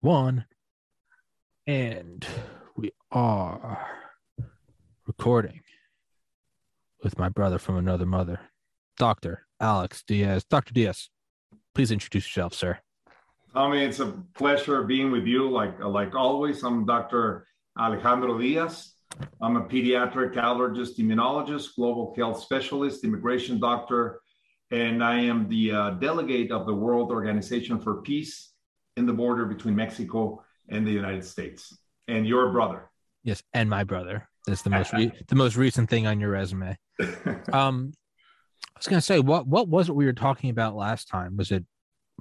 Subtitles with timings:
[0.00, 0.44] one.
[1.66, 2.26] And
[2.76, 3.86] we are
[5.06, 5.60] recording
[7.02, 8.40] with my brother from another mother,
[8.96, 9.46] Dr.
[9.60, 10.44] Alex Diaz.
[10.48, 10.72] Dr.
[10.72, 11.10] Diaz,
[11.74, 12.78] please introduce yourself, sir.
[13.52, 15.50] Tommy, it's a pleasure being with you.
[15.50, 17.46] Like, like always, I'm Dr.
[17.78, 18.92] Alejandro Diaz.
[19.40, 24.20] I'm a pediatric allergist, immunologist, global health specialist, immigration doctor,
[24.70, 28.47] and I am the uh, delegate of the World Organization for Peace
[28.98, 31.78] in the border between Mexico and the United States.
[32.08, 32.90] And your brother.
[33.22, 34.28] Yes, and my brother.
[34.46, 36.76] That's the most re- the most recent thing on your resume.
[37.52, 37.92] um,
[38.58, 41.36] I was going to say, what what was it we were talking about last time?
[41.36, 41.64] Was it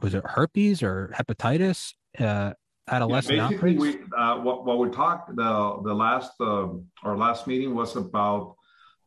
[0.02, 1.94] was it herpes or hepatitis?
[2.20, 2.53] Uh,
[2.89, 3.81] adolescent yeah, outbreaks?
[3.81, 6.67] We, uh, what, what we talked the the last uh,
[7.03, 8.55] our last meeting was about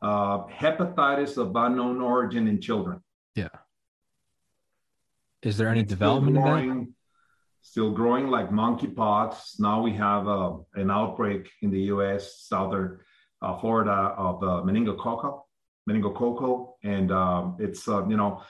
[0.02, 3.00] uh, hepatitis of unknown origin in children.
[3.34, 3.48] Yeah.
[5.42, 6.36] Is there any it's development
[7.62, 9.60] still growing, like monkeypox.
[9.60, 12.42] Now we have uh, an outbreak in the U.S.
[12.46, 13.00] southern
[13.42, 15.42] uh, Florida of uh, meningococcal,
[15.88, 18.42] meningococcal, and um, it's uh, you know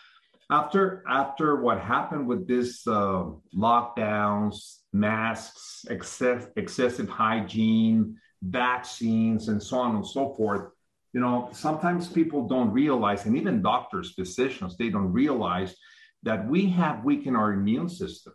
[0.50, 3.24] after after what happened with this uh,
[3.56, 10.70] lockdowns, masks, excess, excessive hygiene, vaccines, and so on and so forth,
[11.12, 15.74] you know, sometimes people don't realize, and even doctors, physicians, they don't realize
[16.22, 18.32] that we have weakened our immune system.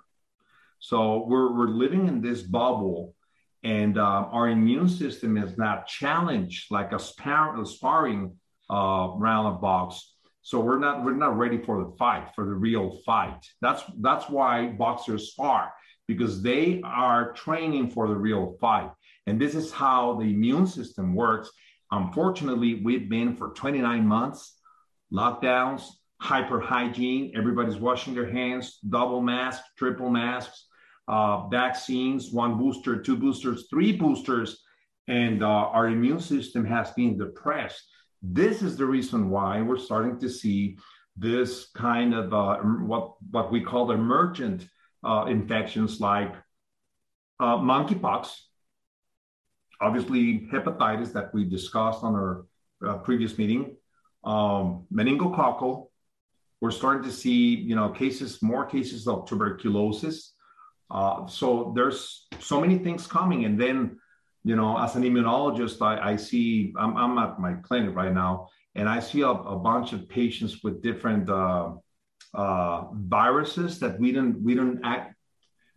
[0.88, 3.16] So we're we're living in this bubble,
[3.64, 8.38] and uh, our immune system is not challenged like a, spar- a sparring
[8.70, 12.54] uh, round of box so we're not we're not ready for the fight, for the
[12.54, 13.40] real fight.
[13.62, 15.74] That's that's why boxers spar
[16.08, 18.92] because they are training for the real fight.
[19.26, 21.50] And this is how the immune system works.
[21.90, 24.54] Unfortunately, we've been for 29 months
[25.12, 25.88] lockdowns,
[26.22, 30.65] hyper hygiene, everybody's washing their hands, double masks, triple masks,
[31.08, 34.64] uh, vaccines, one booster, two boosters, three boosters,
[35.08, 37.84] and uh, our immune system has been depressed.
[38.22, 40.78] This is the reason why we're starting to see
[41.16, 44.68] this kind of uh, what what we call emergent
[45.04, 46.34] uh, infections like
[47.40, 48.32] uh, monkeypox,
[49.80, 52.46] obviously hepatitis that we discussed on our
[52.86, 53.76] uh, previous meeting,
[54.24, 55.88] um, meningococcal.
[56.62, 60.34] We're starting to see you know cases, more cases of tuberculosis.
[60.90, 63.98] Uh, so there's so many things coming, and then
[64.46, 68.50] you know, as an immunologist, I, I see, I'm, I'm, at my clinic right now,
[68.76, 71.72] and I see a, a bunch of patients with different uh,
[72.36, 75.16] uh, viruses that we don't, we don't act,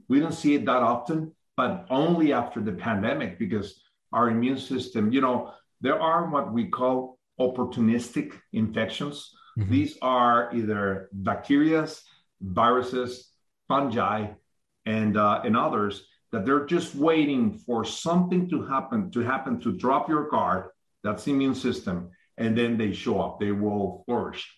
[0.08, 3.80] we don't see it that often, but only after the pandemic because
[4.12, 9.30] our immune system, you know, there are what we call opportunistic infections.
[9.58, 9.72] Mm-hmm.
[9.72, 11.88] These are either bacteria,
[12.42, 13.30] viruses,
[13.66, 14.26] fungi,
[14.88, 15.94] and uh, and others
[16.32, 20.70] that they're just waiting for something to happen to happen to drop your guard
[21.04, 24.54] that's the immune system and then they show up they will flourish.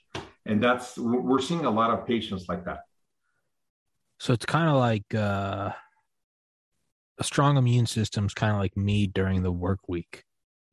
[0.46, 2.80] And that's we're seeing a lot of patients like that.
[4.18, 5.70] So it's kind of like uh,
[7.18, 10.24] a strong immune system is kind of like me during the work week.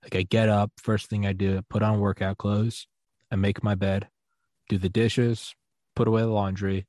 [0.03, 2.87] Like i get up first thing i do put on workout clothes
[3.29, 4.07] i make my bed
[4.69, 5.53] do the dishes
[5.97, 6.85] put away the laundry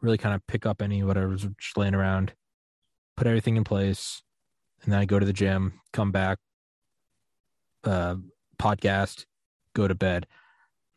[0.00, 2.32] really kind of pick up any whatever's just laying around
[3.20, 4.22] put everything in place,
[4.82, 6.38] and then I go to the gym, come back,
[7.84, 8.14] uh,
[8.58, 9.26] podcast,
[9.74, 10.26] go to bed.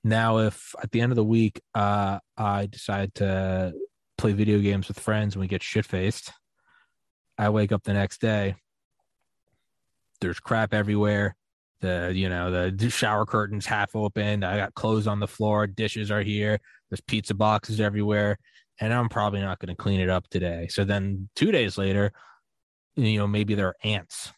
[0.06, 3.74] Now, if at the end of the week uh, I decide to
[4.18, 6.31] play video games with friends and we get shit faced,
[7.38, 8.56] I wake up the next day.
[10.22, 11.35] There's crap everywhere.
[11.81, 14.46] The you know the shower curtains half open.
[14.46, 15.68] I got clothes on the floor.
[15.68, 16.62] Dishes are here.
[16.90, 18.38] There's pizza boxes everywhere
[18.83, 20.67] and I'm probably not going to clean it up today.
[20.69, 22.11] So then two days later,
[22.97, 24.33] you know, maybe there are ants.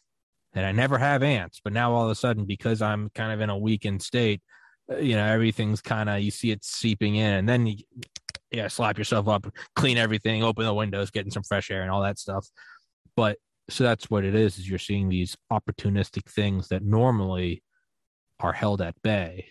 [0.54, 3.42] And I never have ants, but now all of a sudden, because I'm kind of
[3.42, 4.42] in a weakened state,
[4.90, 7.78] uh, you know, everything's kind of you see it seeping in, and then you,
[8.52, 12.04] yeah, slap yourself up, clean everything, open the windows, getting some fresh air and all
[12.04, 12.48] that stuff.
[13.16, 13.38] But
[13.70, 17.64] so that's what it is: is you're seeing these opportunistic things that normally
[18.40, 19.48] are held at bay.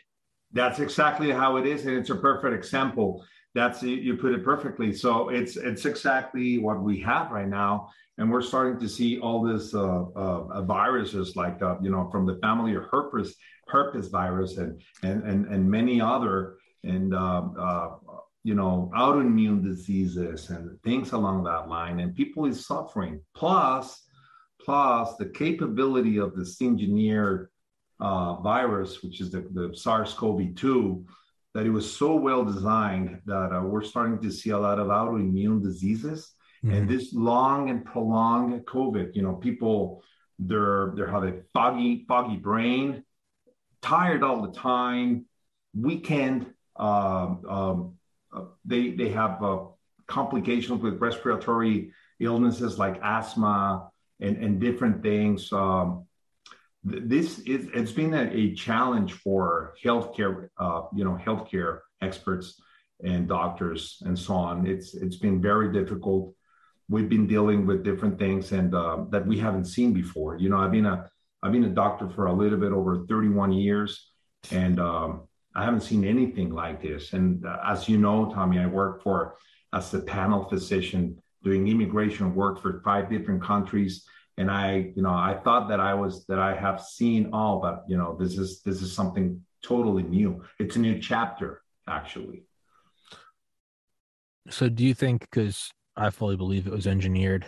[0.53, 4.93] That's exactly how it is, and it's a perfect example that's you put it perfectly.
[4.93, 9.43] So it's it's exactly what we have right now, and we're starting to see all
[9.43, 13.37] this uh, uh, viruses like uh, you know from the family of herpes
[13.69, 17.91] herpes virus and and and, and many other and um, uh,
[18.43, 23.21] you know autoimmune diseases and things along that line, and people is suffering.
[23.37, 24.03] Plus,
[24.61, 27.51] plus the capability of this engineered
[28.01, 31.05] uh, virus, which is the, the SARS-CoV-2
[31.55, 34.89] that it was so well designed that uh, we're starting to see a lot of
[34.89, 36.35] autoimmune diseases
[36.65, 36.75] Mm-hmm.
[36.75, 40.03] And this long and prolonged COVID, you know, people
[40.39, 43.05] they're they're a foggy foggy brain,
[43.83, 45.27] tired all the time,
[45.75, 46.47] weekend.
[46.77, 47.95] Um, um,
[48.35, 49.59] uh, they they have uh,
[50.07, 53.91] complications with respiratory illnesses like asthma
[54.21, 55.53] and and different things.
[55.53, 56.07] Um,
[56.85, 62.61] this is it's been a, a challenge for healthcare, uh, you know, healthcare experts
[63.03, 64.67] and doctors and so on.
[64.67, 66.35] It's it's been very difficult.
[66.89, 70.37] We've been dealing with different things and uh, that we haven't seen before.
[70.37, 71.09] You know, I've been a
[71.43, 74.11] I've been a doctor for a little bit over 31 years,
[74.51, 75.23] and um,
[75.55, 77.15] I haven't seen anything like this.
[77.15, 79.37] And uh, as you know, Tommy, I work for
[79.73, 84.07] as a panel physician doing immigration work for five different countries.
[84.37, 87.85] And I, you know, I thought that I was that I have seen all, but
[87.89, 90.43] you know, this is this is something totally new.
[90.59, 92.45] It's a new chapter, actually.
[94.51, 97.47] So do you think because I fully believe it was engineered,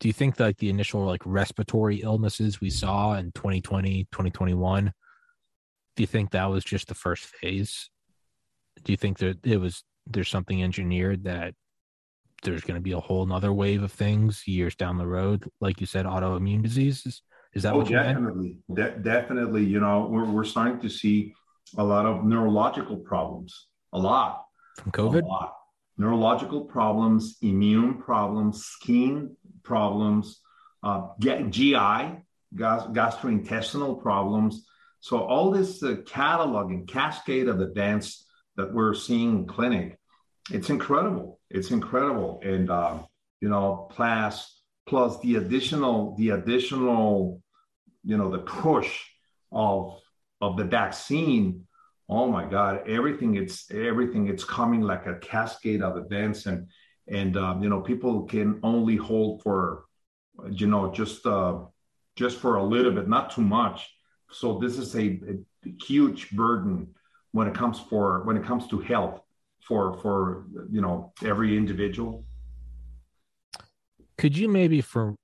[0.00, 4.92] do you think like the initial like respiratory illnesses we saw in 2020, 2021,
[5.96, 7.90] do you think that was just the first phase?
[8.82, 11.54] Do you think that it was there's something engineered that
[12.42, 15.80] there's going to be a whole nother wave of things years down the road, like
[15.80, 17.22] you said, autoimmune diseases?
[17.54, 19.64] Is that oh, what you definitely, De- definitely.
[19.64, 21.34] You know, we're we're starting to see
[21.76, 24.44] a lot of neurological problems, a lot
[24.76, 25.22] from COVID.
[25.98, 30.40] Neurological problems, immune problems, skin problems,
[30.82, 31.74] uh, GI,
[32.56, 34.66] gas- gastrointestinal problems.
[35.00, 38.26] So all this uh, catalog and cascade of events
[38.56, 39.98] that we're seeing in clinic,
[40.50, 41.40] it's incredible.
[41.50, 42.98] It's incredible, and uh,
[43.40, 47.42] you know, plus plus the additional the additional,
[48.04, 49.04] you know, the push
[49.52, 49.98] of
[50.40, 51.66] of the vaccine
[52.08, 56.46] oh my god everything it's everything it's coming like a cascade of events.
[56.46, 56.66] And
[57.08, 59.84] and um, you know people can only hold for
[60.50, 61.58] you know just uh
[62.16, 63.88] just for a little bit not too much.
[64.32, 66.94] So this is a, a huge burden
[67.32, 69.20] when it comes for when it comes to health
[69.66, 72.24] for for you know every individual
[74.18, 75.14] could you maybe for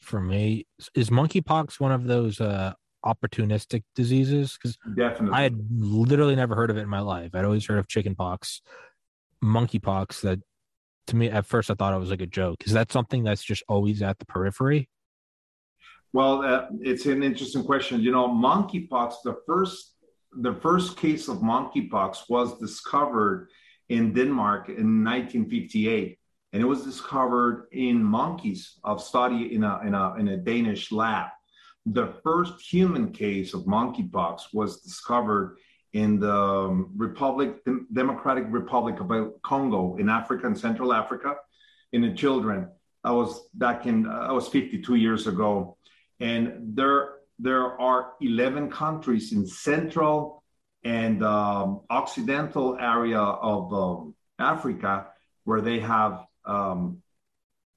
[0.00, 2.72] for me is monkeypox one of those uh
[3.04, 7.34] opportunistic diseases because definitely I had literally never heard of it in my life.
[7.34, 8.62] I'd always heard of chickenpox,
[9.44, 10.22] monkeypox.
[10.22, 10.40] That
[11.08, 12.64] to me at first I thought it was like a joke.
[12.66, 14.88] Is that something that's just always at the periphery?
[16.12, 18.00] Well, uh, it's an interesting question.
[18.00, 19.16] You know, monkeypox.
[19.24, 19.96] The first
[20.36, 23.48] the first case of monkeypox was discovered
[23.88, 26.18] in Denmark in 1958
[26.52, 30.92] and it was discovered in monkeys of study in a, in a, in a Danish
[30.92, 31.28] lab
[31.86, 35.58] the first human case of monkeypox was discovered
[35.92, 37.56] in the um, Republic,
[37.92, 41.36] Democratic Republic of Congo in Africa and Central Africa
[41.92, 42.68] in the children.
[43.04, 45.76] I was back in, I was 52 years ago.
[46.20, 50.42] And there, there are 11 countries in Central
[50.84, 55.06] and um, Occidental area of um, Africa
[55.44, 57.02] where they have um,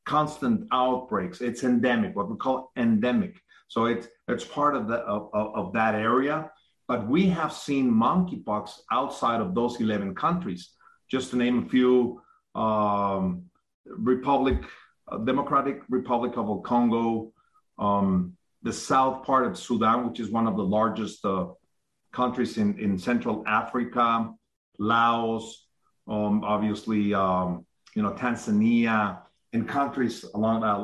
[0.06, 1.42] constant outbreaks.
[1.42, 3.36] It's endemic, what we call endemic.
[3.68, 6.51] So it's it's part of the of, of that area.
[6.88, 10.69] But we have seen monkeypox outside of those 11 countries.
[11.12, 12.21] Just to name a few,
[12.56, 13.44] um,
[13.86, 14.63] Republic,
[15.12, 17.33] uh, Democratic Republic of Congo,
[17.78, 21.47] um, the south part of Sudan, which is one of the largest uh,
[22.21, 24.33] countries in, in Central Africa,
[24.80, 25.68] Laos,
[26.07, 29.19] um, obviously, um, you know, Tanzania,
[29.54, 30.78] and countries along that,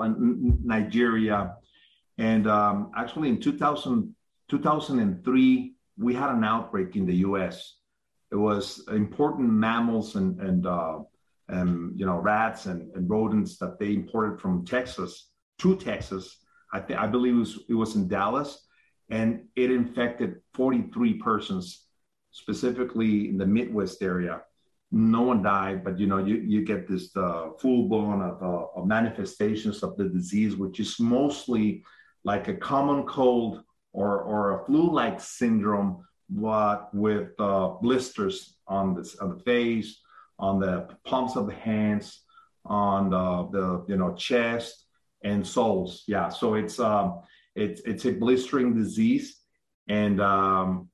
[0.63, 1.55] Nigeria,
[2.17, 4.15] and um, actually, in 2000,
[4.49, 7.75] 2003, we had an outbreak in the U.S.
[8.31, 10.99] It was important mammals and and uh,
[11.49, 16.37] and you know rats and, and rodents that they imported from Texas to Texas.
[16.71, 18.65] I think I believe it was it was in Dallas,
[19.13, 21.85] and it infected 43 persons,
[22.31, 24.41] specifically in the Midwest area.
[24.91, 28.65] No one died, but you know you you get this uh, full blown of, uh,
[28.75, 31.83] of manifestations of the disease, which is mostly
[32.23, 39.15] like a common cold or, or a flu-like syndrome, but with uh, blisters on, this,
[39.17, 39.99] on the face,
[40.39, 42.21] on the palms of the hands,
[42.65, 44.85] on the, the you know chest
[45.23, 46.03] and soles.
[46.07, 47.21] Yeah, so it's um,
[47.55, 49.39] it's it's a blistering disease,
[49.87, 50.89] and um,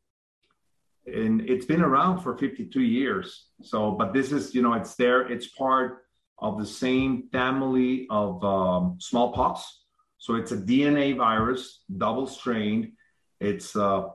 [1.06, 3.48] and it's been around for 52 years.
[3.62, 5.22] So, but this is you know it's there.
[5.22, 6.04] It's part
[6.40, 9.80] of the same family of um, smallpox
[10.20, 12.92] so it's a DNA virus, double strained.
[13.40, 14.10] It's uh,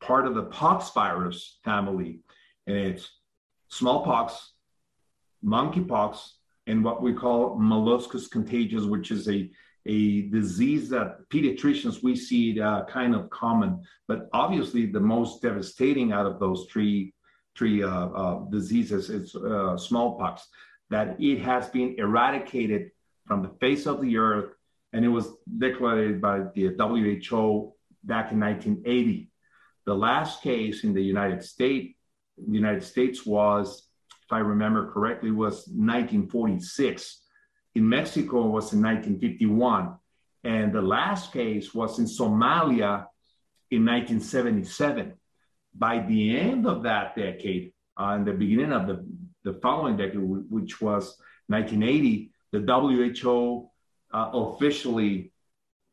[0.00, 2.20] part of the pox virus family,
[2.66, 3.08] and it's
[3.68, 4.52] smallpox,
[5.44, 6.18] monkeypox,
[6.66, 9.48] and what we call molluscus contagious, which is a
[9.86, 16.12] a disease that pediatricians we see uh, kind of common, but obviously the most devastating
[16.12, 17.12] out of those three
[17.56, 20.46] three uh, uh, diseases is uh, smallpox.
[20.90, 22.90] That it has been eradicated
[23.26, 24.52] from the face of the earth,
[24.92, 27.72] and it was declared by the WHO
[28.02, 29.30] back in 1980.
[29.86, 31.94] The last case in the United States,
[32.36, 33.86] the United States was,
[34.26, 37.23] if I remember correctly, was 1946
[37.74, 39.96] in Mexico was in 1951.
[40.44, 43.06] And the last case was in Somalia
[43.70, 45.14] in 1977.
[45.74, 49.04] By the end of that decade, uh, in the beginning of the,
[49.44, 51.16] the following decade, which was
[51.48, 53.70] 1980, the WHO
[54.12, 55.32] uh, officially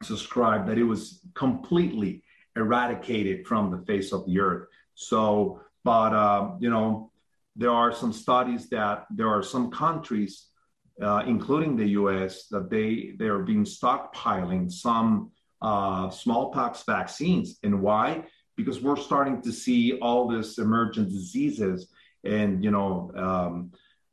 [0.04, 2.24] subscribed that it was completely
[2.56, 4.68] eradicated from the face of the earth.
[4.96, 7.12] So, but, uh, you know,
[7.56, 10.51] there are some studies that there are some countries
[11.02, 15.32] uh, including the U.S., that they they are being stockpiling some
[15.62, 17.58] uh, smallpox vaccines.
[17.64, 18.24] And why?
[18.56, 21.90] Because we're starting to see all this emergent diseases,
[22.24, 23.72] and you know, um,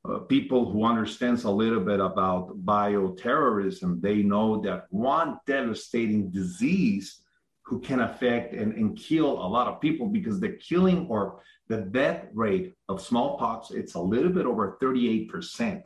[0.09, 7.21] uh, people who understands a little bit about bioterrorism, they know that one devastating disease
[7.63, 11.83] who can affect and, and kill a lot of people because the killing or the
[11.83, 15.83] death rate of smallpox it's a little bit over 38 percent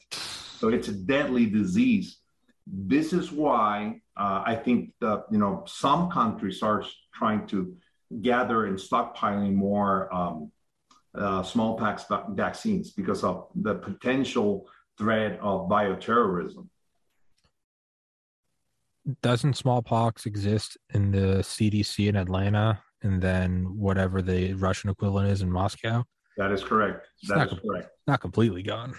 [0.62, 2.18] so it's a deadly disease.
[2.68, 7.74] This is why uh, I think that you know some countries are trying to
[8.20, 10.52] gather and stockpiling more um,
[11.18, 16.68] uh, smallpox vaccines because of the potential threat of bioterrorism.
[19.20, 25.42] Doesn't smallpox exist in the CDC in Atlanta and then whatever the Russian equivalent is
[25.42, 26.04] in Moscow?
[26.36, 27.08] That is correct.
[27.26, 27.88] That is correct.
[28.06, 28.94] Not completely gone.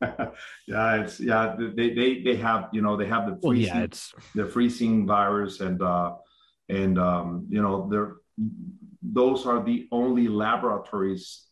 [0.66, 1.56] yeah, it's yeah.
[1.58, 4.14] They, they they have you know they have the freezing well, yeah, it's...
[4.34, 6.14] the freezing virus and uh,
[6.68, 8.16] and um, you know they're
[9.02, 11.46] those are the only laboratories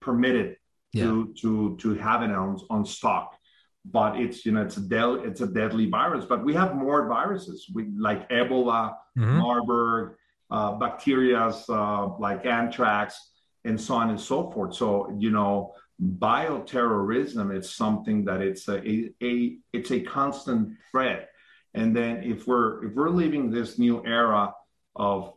[0.00, 0.56] permitted
[0.92, 1.04] yeah.
[1.04, 3.36] to to to have it on on stock.
[3.84, 6.24] But it's you know it's a del- it's a deadly virus.
[6.24, 9.38] But we have more viruses we like Ebola, mm-hmm.
[9.38, 10.16] Marburg,
[10.50, 13.18] uh, bacteria uh, like anthrax,
[13.64, 14.74] and so on and so forth.
[14.74, 21.28] So you know bioterrorism is something that it's a, a, a, it's a constant threat.
[21.74, 24.52] And then if we're if we're leaving this new era
[24.94, 25.32] of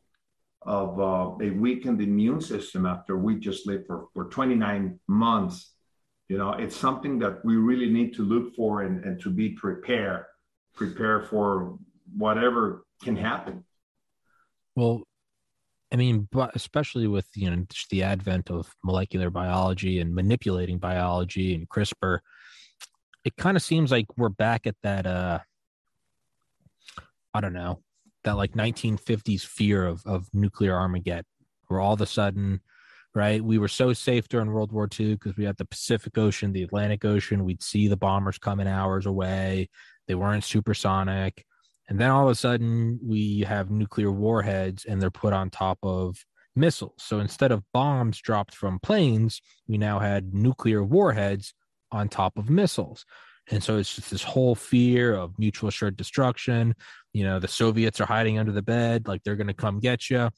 [0.61, 5.71] of uh, a weakened immune system after we just lived for, for 29 months
[6.27, 9.49] you know it's something that we really need to look for and, and to be
[9.49, 10.25] prepared
[10.77, 11.77] prepare for
[12.15, 13.65] whatever can happen.
[14.75, 15.03] Well
[15.91, 21.55] I mean, but especially with you know the advent of molecular biology and manipulating biology
[21.55, 22.19] and CRISPR,
[23.23, 25.05] it kind of seems like we're back at that.
[25.05, 25.39] uh
[27.33, 27.81] I don't know
[28.23, 31.25] that like 1950s fear of of nuclear Armageddon,
[31.67, 32.61] where all of a sudden,
[33.15, 36.51] right, we were so safe during World War II because we had the Pacific Ocean,
[36.51, 37.45] the Atlantic Ocean.
[37.45, 39.69] We'd see the bombers coming hours away.
[40.07, 41.45] They weren't supersonic
[41.87, 45.79] and then all of a sudden, we have nuclear warheads and they're put on top
[45.83, 46.25] of
[46.55, 46.95] missiles.
[46.97, 51.53] So instead of bombs dropped from planes, we now had nuclear warheads
[51.91, 53.05] on top of missiles.
[53.49, 56.75] And so it's just this whole fear of mutual assured destruction.
[57.13, 60.09] You know, the Soviets are hiding under the bed, like they're going to come get
[60.09, 60.29] you.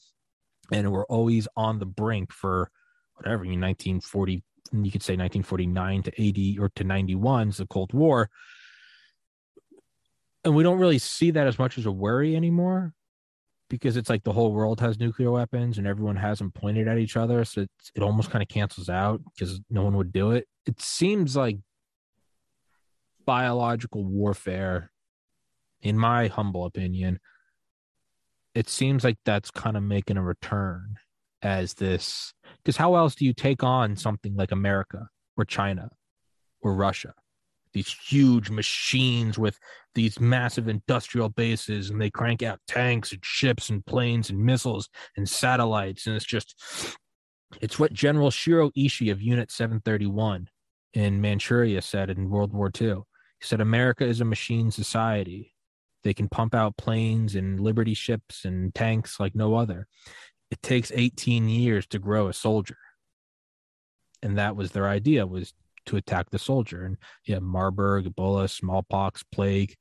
[0.71, 2.69] And we're always on the brink for
[3.15, 7.91] whatever, you 1940, you could say 1949 to 80 or to 91 is the Cold
[7.91, 8.29] War
[10.49, 12.93] and we don't really see that as much as a worry anymore
[13.69, 16.97] because it's like the whole world has nuclear weapons and everyone has them pointed at
[16.97, 17.45] each other.
[17.45, 20.47] So it almost kind of cancels out because no one would do it.
[20.65, 21.57] It seems like
[23.27, 24.91] biological warfare
[25.83, 27.19] in my humble opinion
[28.55, 30.95] it seems like that's kind of making a return
[31.43, 35.91] as this because how else do you take on something like america or china
[36.63, 37.13] or russia
[37.79, 39.57] these huge machines with
[39.95, 44.89] these massive industrial bases and they crank out tanks and ships and planes and missiles
[45.17, 46.55] and satellites and it's just
[47.61, 50.47] it's what general shiro ishii of unit 731
[50.93, 52.95] in manchuria said in world war ii
[53.39, 55.55] he said america is a machine society.
[56.03, 59.87] They can pump out planes and liberty ships and tanks like no other.
[60.51, 62.77] It takes 18 years to grow a soldier.
[64.21, 65.53] And that was their idea was
[65.85, 66.83] to attack the soldier.
[66.85, 69.75] And yeah, Marburg, Ebola, smallpox, plague.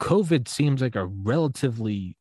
[0.00, 2.16] COVID seems like a relatively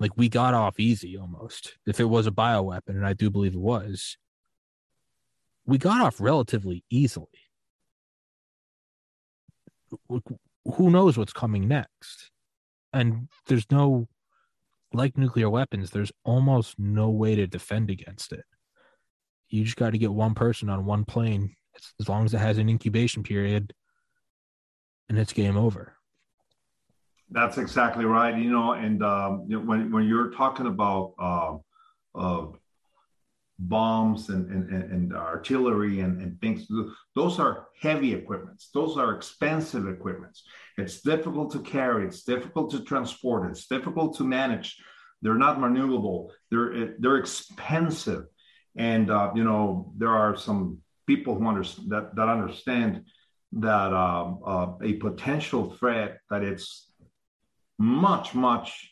[0.00, 3.54] like we got off easy almost if it was a bioweapon, and I do believe
[3.54, 4.16] it was.
[5.66, 7.26] we got off relatively easily.
[10.08, 12.30] Who knows what's coming next?
[12.92, 14.08] And there's no,
[14.92, 18.44] like nuclear weapons, there's almost no way to defend against it.
[19.48, 21.54] You just got to get one person on one plane,
[22.00, 23.72] as long as it has an incubation period,
[25.08, 25.94] and it's game over.
[27.30, 28.36] That's exactly right.
[28.36, 31.56] You know, and um, when when you're talking about uh,
[32.18, 32.46] uh,
[33.58, 36.66] bombs and, and, and artillery and, and things.
[37.14, 38.70] Those are heavy equipments.
[38.74, 40.42] Those are expensive equipments.
[40.76, 42.06] It's difficult to carry.
[42.06, 43.50] It's difficult to transport.
[43.50, 44.76] It's difficult to manage.
[45.22, 46.30] They're not maneuverable.
[46.50, 48.24] They're they're expensive,
[48.76, 53.04] and uh, you know there are some people who understand that, that understand
[53.52, 56.90] that um, uh, a potential threat that it's
[57.78, 58.90] much much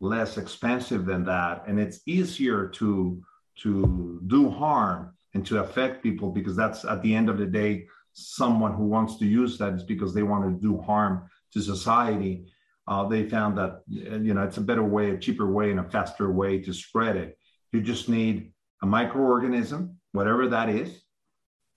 [0.00, 3.22] less expensive than that, and it's easier to
[3.56, 7.86] to do harm and to affect people because that's at the end of the day
[8.12, 12.46] someone who wants to use that is because they want to do harm to society.
[12.88, 15.90] Uh, they found that you know it's a better way a cheaper way and a
[15.90, 17.38] faster way to spread it.
[17.72, 18.52] You just need
[18.82, 21.02] a microorganism whatever that is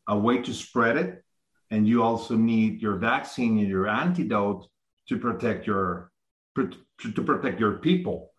[0.08, 1.24] a way to spread it
[1.72, 4.68] and you also need your vaccine and your antidote
[5.08, 6.12] to protect your
[6.56, 8.32] to protect your people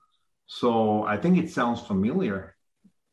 [0.46, 2.54] so i think it sounds familiar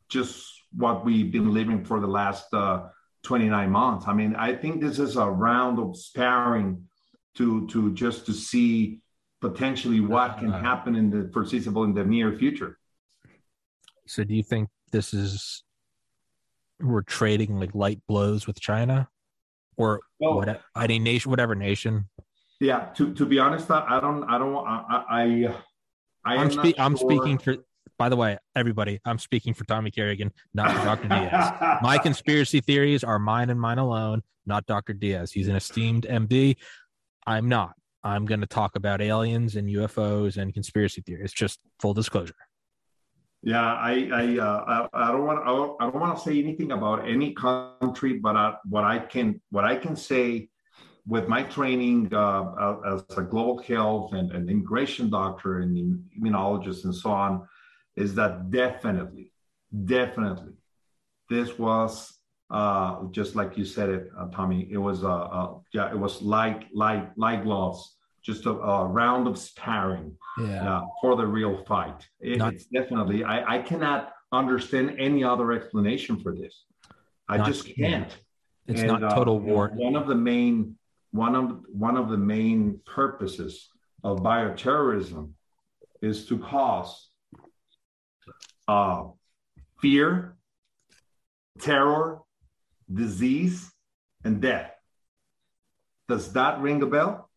[0.09, 2.87] just what we've been living for the last uh,
[3.23, 4.07] 29 months.
[4.07, 6.87] I mean, I think this is a round of sparring
[7.35, 8.99] to to just to see
[9.39, 10.63] potentially what can uh-huh.
[10.63, 12.77] happen in the foreseeable in the near future.
[14.07, 15.63] So, do you think this is
[16.79, 19.09] we're trading like light blows with China,
[19.77, 22.09] or well, what, any nation, whatever nation?
[22.59, 22.89] Yeah.
[22.95, 24.23] To to be honest, I don't.
[24.23, 24.55] I don't.
[24.65, 25.03] I.
[25.09, 25.55] I,
[26.23, 27.57] I am spe- I'm speaking for
[28.01, 31.07] by the way, everybody, I'm speaking for Tommy Kerrigan, not for Dr.
[31.07, 31.53] Diaz.
[31.83, 34.93] My conspiracy theories are mine and mine alone, not Dr.
[34.93, 35.31] Diaz.
[35.31, 36.55] He's an esteemed MD.
[37.27, 37.73] I'm not.
[38.03, 41.31] I'm going to talk about aliens and UFOs and conspiracy theories.
[41.31, 42.33] Just full disclosure.
[43.43, 45.39] Yeah, I I, uh, I, I don't want
[45.79, 49.65] I don't want to say anything about any country, but I, what I can what
[49.65, 50.49] I can say
[51.07, 55.75] with my training uh, as a global health and an immigration doctor and
[56.19, 57.47] immunologist and so on,
[57.95, 59.33] is that definitely,
[59.85, 60.53] definitely,
[61.27, 62.19] this was
[62.51, 64.67] uh, just like you said it, uh, Tommy.
[64.69, 69.27] It was uh, uh, yeah, it was light, light, light gloves, just a, a round
[69.27, 70.77] of sparring yeah.
[70.77, 72.07] Uh, for the real fight.
[72.19, 73.23] It, not, it's definitely.
[73.23, 76.63] I, I cannot understand any other explanation for this.
[77.27, 78.15] I not, just can't.
[78.67, 79.71] It's and, not total uh, war.
[79.73, 80.77] One of the main
[81.11, 83.69] one of one of the main purposes
[84.03, 85.31] of bioterrorism
[86.01, 87.09] is to cause
[88.67, 89.03] uh,
[89.81, 90.37] fear,
[91.59, 92.19] terror,
[92.91, 93.69] disease,
[94.23, 94.71] and death.
[96.07, 97.29] Does that ring a bell?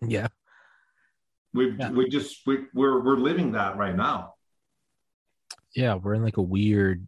[0.00, 0.28] Yeah.
[1.52, 1.90] We yeah.
[1.90, 4.34] we just we, we're we're living that right now.
[5.74, 7.06] Yeah, we're in like a weird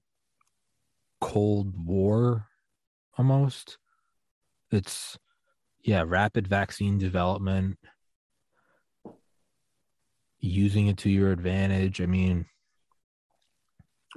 [1.21, 2.47] cold war
[3.19, 3.79] almost.
[4.71, 5.19] It's
[5.83, 7.79] yeah, rapid vaccine development
[10.41, 12.01] using it to your advantage.
[12.01, 12.47] I mean,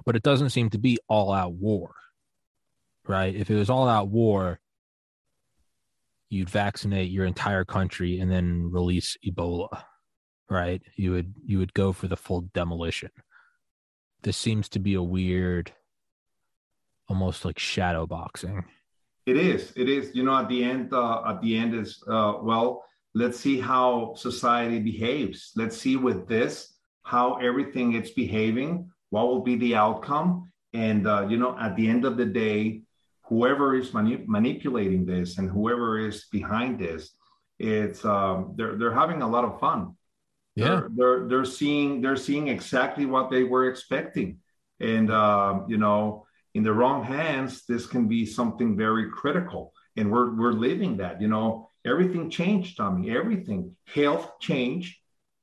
[0.06, 1.96] but it doesn't seem to be all out war,
[3.08, 3.36] right?
[3.36, 4.60] If it was all out war,
[6.30, 9.84] you'd vaccinate your entire country and then release Ebola,
[10.50, 10.82] right?
[10.96, 13.12] You would you would go for the full demolition.
[14.22, 15.72] This seems to be a weird,
[17.08, 18.66] almost like shadow boxing.
[19.26, 19.74] It is.
[19.76, 20.16] It is.
[20.16, 22.84] You know, at the end, uh, at the end is uh, well
[23.16, 29.42] let's see how society behaves let's see with this how everything is behaving what will
[29.42, 32.82] be the outcome and uh, you know at the end of the day
[33.30, 37.14] whoever is mani- manipulating this and whoever is behind this
[37.60, 39.96] it's um, they're they're having a lot of fun.
[40.56, 40.66] Yeah.
[40.66, 44.40] They're, they're, they're seeing they're seeing exactly what they were expecting.
[44.80, 49.74] And uh, you know in the wrong hands this can be something very critical.
[49.98, 51.68] And we're we're living that you know.
[51.86, 53.10] Everything changed, Tommy.
[53.10, 53.74] Everything.
[53.86, 54.98] Health changed,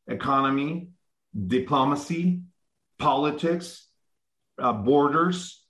[0.06, 0.88] economy,
[1.34, 2.42] diplomacy,
[2.98, 3.88] politics,
[4.58, 5.65] uh, borders,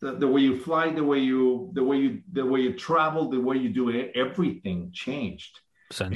[0.00, 3.28] the, the, way you fly, the way you, the way you, the way you travel,
[3.28, 4.12] the way you do it.
[4.14, 5.58] Everything changed.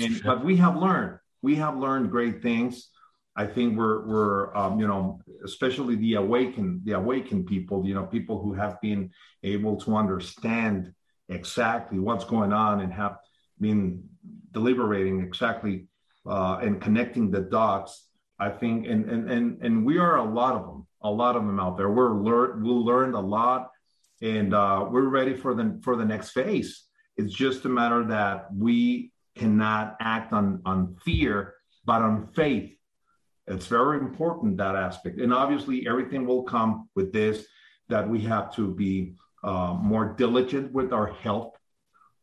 [0.05, 1.18] And, but we have learned.
[1.40, 2.88] We have learned great things.
[3.35, 8.05] I think we're we're um, you know especially the awakened the awakened people you know
[8.05, 9.11] people who have been
[9.42, 10.92] able to understand
[11.31, 13.16] exactly what's going on and have
[13.59, 14.03] been
[14.53, 15.87] deliberating exactly
[16.27, 18.09] uh, and connecting the dots.
[18.38, 21.45] I think, and and and and we are a lot of them, a lot of
[21.45, 21.90] them out there.
[21.90, 23.71] We're learn we learned a lot,
[24.23, 26.85] and uh, we're ready for the for the next phase.
[27.17, 31.55] It's just a matter that we cannot act on on fear,
[31.85, 32.73] but on faith.
[33.49, 37.45] It's very important that aspect, and obviously everything will come with this.
[37.89, 41.55] That we have to be uh, more diligent with our health.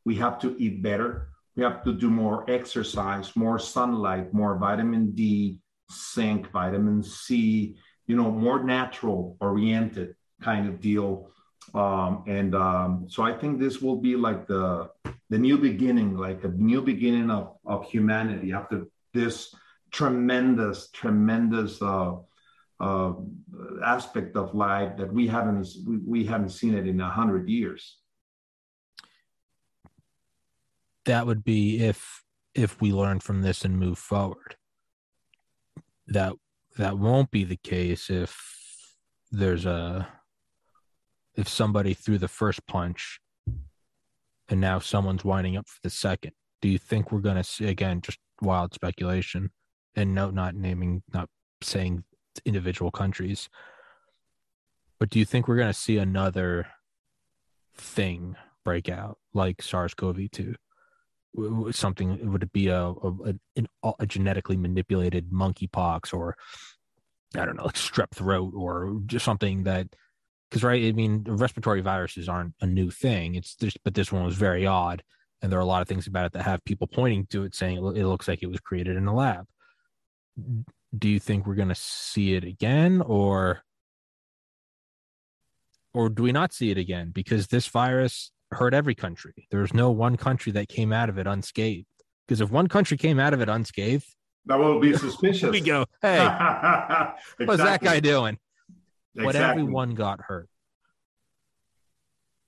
[0.05, 1.29] We have to eat better.
[1.55, 5.59] We have to do more exercise, more sunlight, more vitamin D,
[5.91, 7.75] zinc, vitamin C,
[8.07, 11.31] you know, more natural oriented kind of deal.
[11.73, 14.89] Um, and um, so I think this will be like the
[15.29, 19.53] the new beginning, like a new beginning of, of humanity after this
[19.91, 22.15] tremendous, tremendous uh,
[22.79, 23.13] uh,
[23.83, 27.97] aspect of life that we haven't we, we haven't seen it in a hundred years.
[31.05, 32.23] That would be if
[32.55, 34.55] if we learn from this and move forward.
[36.07, 36.33] That
[36.77, 38.35] that won't be the case if
[39.31, 40.07] there's a
[41.39, 43.19] if somebody threw the first punch
[44.49, 46.33] and now someone's winding up for the second.
[46.61, 49.51] Do you think we're going to see again just wild speculation
[49.95, 51.29] and no not naming not
[51.61, 52.03] saying
[52.45, 53.49] individual countries.
[54.99, 56.67] But do you think we're going to see another
[57.75, 60.55] thing break out like SARS-CoV-2?
[61.71, 63.35] Something would it be a a,
[63.83, 66.35] a, a genetically manipulated monkeypox or
[67.35, 69.87] I don't know, like strep throat or just something that
[70.49, 73.35] because right, I mean, respiratory viruses aren't a new thing.
[73.35, 75.03] It's just, but this one was very odd,
[75.41, 77.53] and there are a lot of things about it that have people pointing to it,
[77.53, 79.45] saying it looks like it was created in a lab.
[80.97, 83.61] Do you think we're going to see it again or
[85.93, 87.11] or do we not see it again?
[87.13, 89.47] Because this virus hurt every country.
[89.51, 91.87] There's no one country that came out of it unscathed.
[92.27, 95.51] Because if one country came out of it unscathed that will be suspicious.
[95.51, 95.85] We go.
[96.01, 96.17] Hey.
[96.17, 97.45] Exactly.
[97.45, 98.37] what's that guy doing
[99.15, 99.25] exactly.
[99.25, 100.49] but everyone got hurt.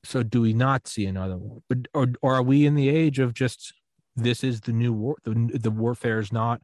[0.04, 1.62] So do we not see another one?
[1.70, 3.74] But or, or are we in the age of just
[4.16, 6.62] this is the new war the, the warfare is not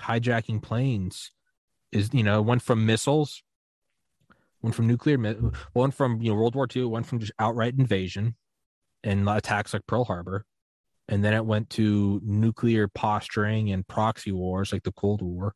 [0.00, 1.30] hijacking planes.
[1.92, 3.42] Is you know one from missiles
[4.60, 5.18] one from nuclear
[5.72, 8.36] one from you know world war ii one from just outright invasion
[9.02, 10.44] and attacks like pearl harbor.
[11.08, 15.54] And then it went to nuclear posturing and proxy wars like the cold war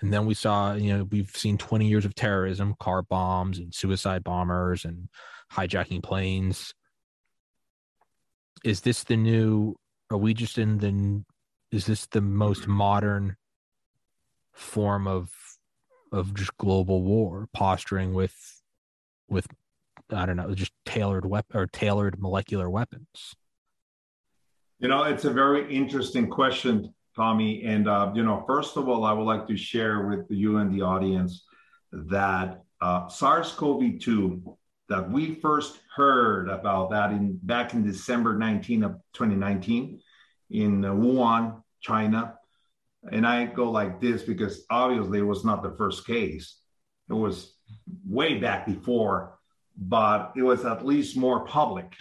[0.00, 3.74] and then we saw you know we've seen 20 years of terrorism car bombs and
[3.74, 5.08] suicide bombers and
[5.52, 6.74] hijacking planes
[8.64, 9.74] is this the new
[10.10, 11.24] are we just in the
[11.70, 13.36] is this the most modern
[14.52, 15.30] form of
[16.12, 18.62] of just global war, posturing with
[19.28, 19.46] with
[20.12, 23.36] I don't know, just tailored weapon or tailored molecular weapons.
[24.80, 27.64] You know, it's a very interesting question, Tommy.
[27.64, 30.72] And uh, you know, first of all, I would like to share with you and
[30.72, 31.44] the audience
[31.92, 34.42] that uh, SARS-CoV-2
[34.88, 40.00] that we first heard about that in back in December 19 of 2019
[40.50, 42.36] in Wuhan, China.
[43.12, 46.56] And I go like this because obviously it was not the first case.
[47.10, 47.52] It was
[48.08, 49.38] way back before,
[49.76, 51.92] but it was at least more public.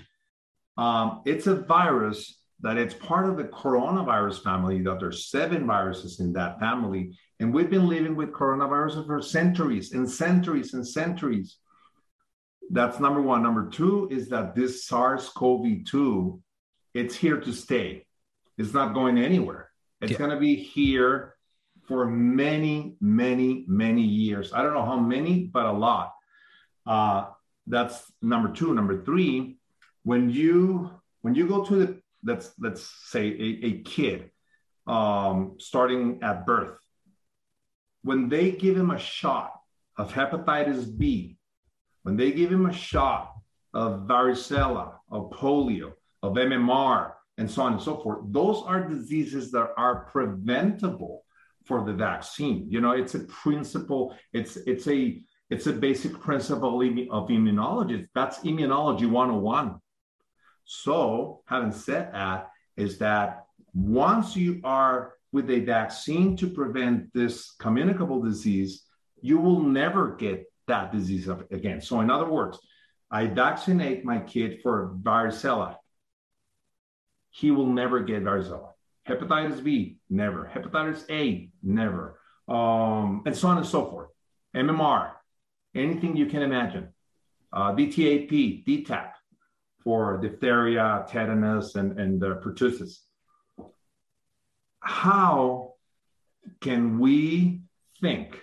[0.77, 6.19] Um, it's a virus that it's part of the coronavirus family, that there's seven viruses
[6.19, 7.17] in that family.
[7.39, 11.57] And we've been living with coronavirus for centuries and centuries and centuries.
[12.69, 13.41] That's number one.
[13.43, 16.41] Number two is that this SARS-CoV-2,
[16.93, 18.05] it's here to stay.
[18.57, 19.71] It's not going anywhere.
[20.01, 20.17] It's yeah.
[20.17, 21.35] going to be here
[21.87, 24.53] for many, many, many years.
[24.53, 26.13] I don't know how many, but a lot.
[26.85, 27.27] Uh,
[27.67, 28.73] that's number two.
[28.73, 29.57] Number three,
[30.03, 30.91] when you
[31.21, 34.31] when you go to the let's let's say a, a kid
[34.87, 36.77] um, starting at birth,
[38.03, 39.53] when they give him a shot
[39.97, 41.37] of hepatitis B,
[42.03, 43.33] when they give him a shot
[43.73, 48.19] of varicella, of polio, of MMR, and so on and so forth.
[48.31, 51.23] Those are diseases that are preventable
[51.65, 52.67] for the vaccine.
[52.69, 58.07] You know, it's a principle, it's it's a it's a basic principle of immunology.
[58.13, 59.79] That's immunology 101.
[60.71, 67.55] So, having said that, is that once you are with a vaccine to prevent this
[67.59, 68.83] communicable disease,
[69.21, 71.81] you will never get that disease again.
[71.81, 72.59] So, in other words,
[73.09, 75.77] I vaccinate my kid for varicella
[77.31, 78.71] he will never get varicella.
[79.07, 80.51] Hepatitis B, never.
[80.53, 82.19] Hepatitis A, never.
[82.47, 84.09] Um, and so on and so forth.
[84.55, 85.11] MMR,
[85.75, 86.89] anything you can imagine.
[87.51, 89.11] Uh, DTAP, DTaP
[89.89, 92.99] for diphtheria, tetanus, and, and uh, pertussis.
[94.81, 95.73] How
[96.61, 97.61] can we
[97.99, 98.39] think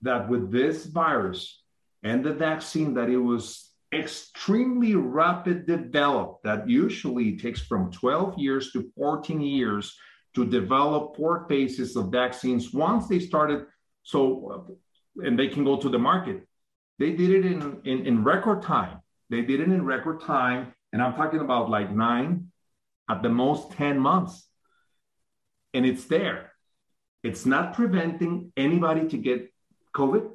[0.00, 1.62] that with this virus
[2.02, 8.72] and the vaccine that it was extremely rapid develop that usually takes from 12 years
[8.72, 9.94] to 14 years
[10.34, 13.66] to develop four phases of vaccines once they started
[14.04, 14.78] so
[15.22, 16.48] and they can go to the market
[16.98, 19.01] they did it in, in, in record time
[19.32, 22.52] they did it in record time and i'm talking about like nine
[23.12, 24.48] at the most 10 months.
[25.74, 26.52] And it's there.
[27.22, 29.52] It's not preventing anybody to get
[29.94, 30.30] covid.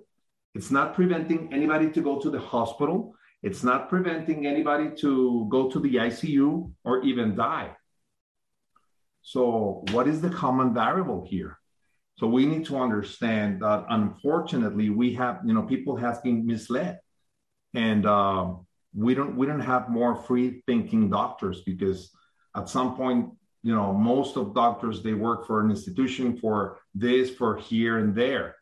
[0.54, 3.16] It's not preventing anybody to go to the hospital.
[3.44, 7.72] It's not preventing anybody to go to the icu or even die.
[9.22, 11.60] So, what is the common variable here?
[12.18, 17.00] So we need to understand that unfortunately we have, you know, people have been misled,
[17.76, 18.56] and uh,
[18.96, 22.12] we don't we don't have more free thinking doctors because
[22.56, 23.32] at some point,
[23.64, 28.16] you know, most of doctors they work for an institution for this, for here and
[28.16, 28.56] there,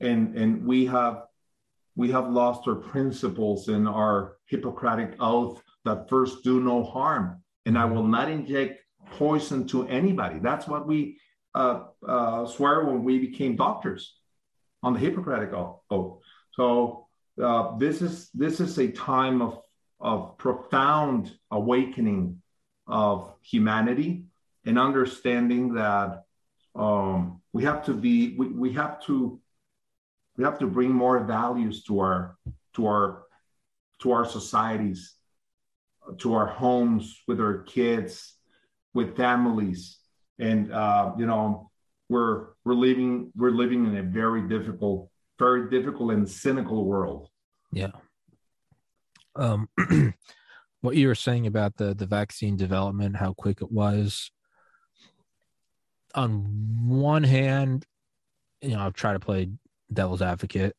[0.00, 1.24] and and we have
[1.96, 7.78] we have lost our principles in our Hippocratic oath that first do no harm, and
[7.78, 8.80] I will not inject
[9.12, 10.38] poison to anybody.
[10.38, 11.18] That's what we
[11.54, 14.14] uh, uh, swear when we became doctors
[14.82, 16.20] on the Hippocratic oath.
[16.52, 17.08] So
[17.42, 19.60] uh, this is this is a time of
[20.00, 22.40] of profound awakening
[22.86, 24.24] of humanity
[24.64, 26.24] and understanding that
[26.74, 29.40] um, we have to be we, we have to
[30.36, 32.36] we have to bring more values to our
[32.74, 33.24] to our
[34.00, 35.14] to our societies
[36.16, 38.34] to our homes with our kids
[38.94, 39.98] with families,
[40.38, 41.70] and uh, you know
[42.08, 47.28] we're we're living we're living in a very difficult, very difficult and cynical world.
[47.72, 47.90] Yeah.
[49.38, 49.68] Um,
[50.80, 54.30] what you were saying about the the vaccine development, how quick it was.
[56.14, 57.86] On one hand,
[58.60, 59.50] you know, I've tried to play
[59.92, 60.74] devil's advocate,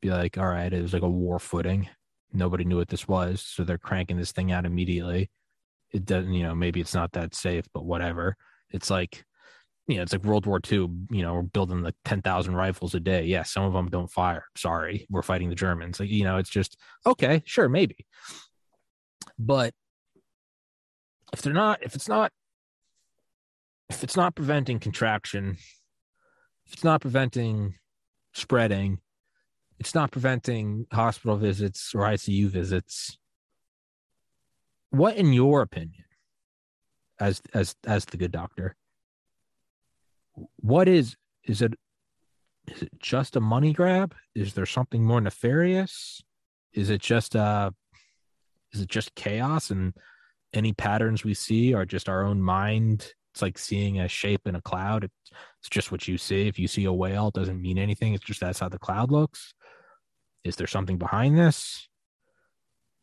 [0.00, 1.88] be like, all right, it was like a war footing.
[2.32, 5.30] Nobody knew what this was, so they're cranking this thing out immediately
[5.94, 8.36] it doesn't you know maybe it's not that safe but whatever
[8.70, 9.24] it's like
[9.86, 13.00] you know it's like world war ii you know we're building like 10000 rifles a
[13.00, 13.24] day.
[13.24, 14.44] Yeah some of them don't fire.
[14.56, 16.00] Sorry we're fighting the germans.
[16.00, 18.06] Like you know it's just okay sure maybe.
[19.38, 19.74] But
[21.32, 22.32] if they're not if it's not
[23.90, 25.56] if it's not preventing contraction
[26.66, 27.74] if it's not preventing
[28.32, 28.98] spreading
[29.78, 33.18] it's not preventing hospital visits or icu visits
[34.90, 36.04] what in your opinion
[37.20, 38.76] as as as the good doctor
[40.56, 41.74] what is is it
[42.66, 44.14] is it just a money grab?
[44.34, 46.22] Is there something more nefarious?
[46.72, 47.70] Is it just uh
[48.72, 49.94] is it just chaos and
[50.52, 53.12] any patterns we see are just our own mind?
[53.32, 55.04] It's like seeing a shape in a cloud.
[55.04, 56.46] It's just what you see.
[56.46, 58.14] If you see a whale it doesn't mean anything.
[58.14, 59.52] It's just that's how the cloud looks.
[60.44, 61.88] Is there something behind this?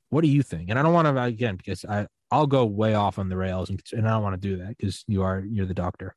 [0.09, 0.69] What do you think?
[0.69, 3.69] And I don't want to again because I I'll go way off on the rails,
[3.69, 6.15] and, and I don't want to do that because you are you're the doctor.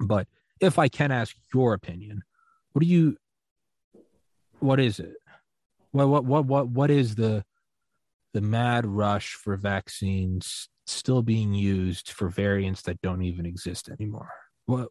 [0.00, 0.26] But
[0.60, 2.22] if I can ask your opinion,
[2.72, 3.16] what do you?
[4.60, 5.16] What is it?
[5.92, 7.44] What what what what what is the
[8.34, 14.30] the mad rush for vaccines still being used for variants that don't even exist anymore?
[14.66, 14.88] What?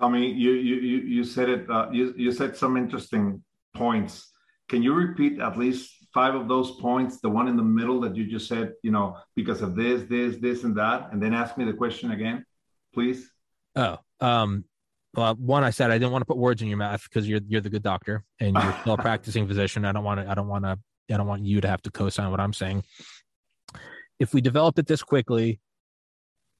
[0.00, 1.70] Tommy, you you you you said it.
[1.70, 3.42] Uh, you you said some interesting
[3.74, 4.30] points.
[4.68, 8.14] Can you repeat at least five of those points, the one in the middle that
[8.16, 11.58] you just said, you know, because of this, this, this, and that, and then ask
[11.58, 12.46] me the question again,
[12.94, 13.28] please?
[13.74, 14.64] Oh, um,
[15.14, 17.40] well, one I said I didn't want to put words in your mouth because you're
[17.46, 19.84] you're the good doctor and you're still a practicing physician.
[19.84, 20.28] I don't want to.
[20.28, 20.78] I don't want to.
[21.12, 22.84] I don't want you to have to co-sign what I'm saying.
[24.18, 25.60] If we developed it this quickly,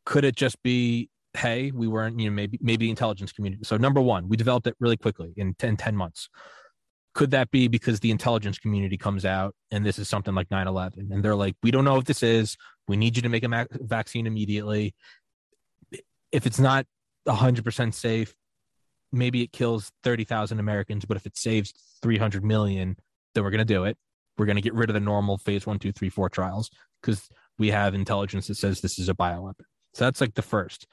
[0.04, 3.64] could it just be, hey, we weren't, you know, maybe maybe the intelligence community.
[3.64, 6.28] So number one, we developed it really quickly in 10, 10 months
[7.14, 11.12] could that be because the intelligence community comes out and this is something like 9-11
[11.12, 12.56] and they're like we don't know what this is
[12.88, 14.94] we need you to make a vaccine immediately
[16.32, 16.86] if it's not
[17.26, 18.34] 100% safe.
[19.12, 22.96] Maybe it kills 30,000 americans but if it saves 300 million
[23.34, 23.96] then we're going to do it.
[24.36, 27.28] We're going to get rid of the normal phase one two three four trials because
[27.58, 29.64] we have intelligence that says this is a bioweapon.
[29.94, 30.86] So that's like the first.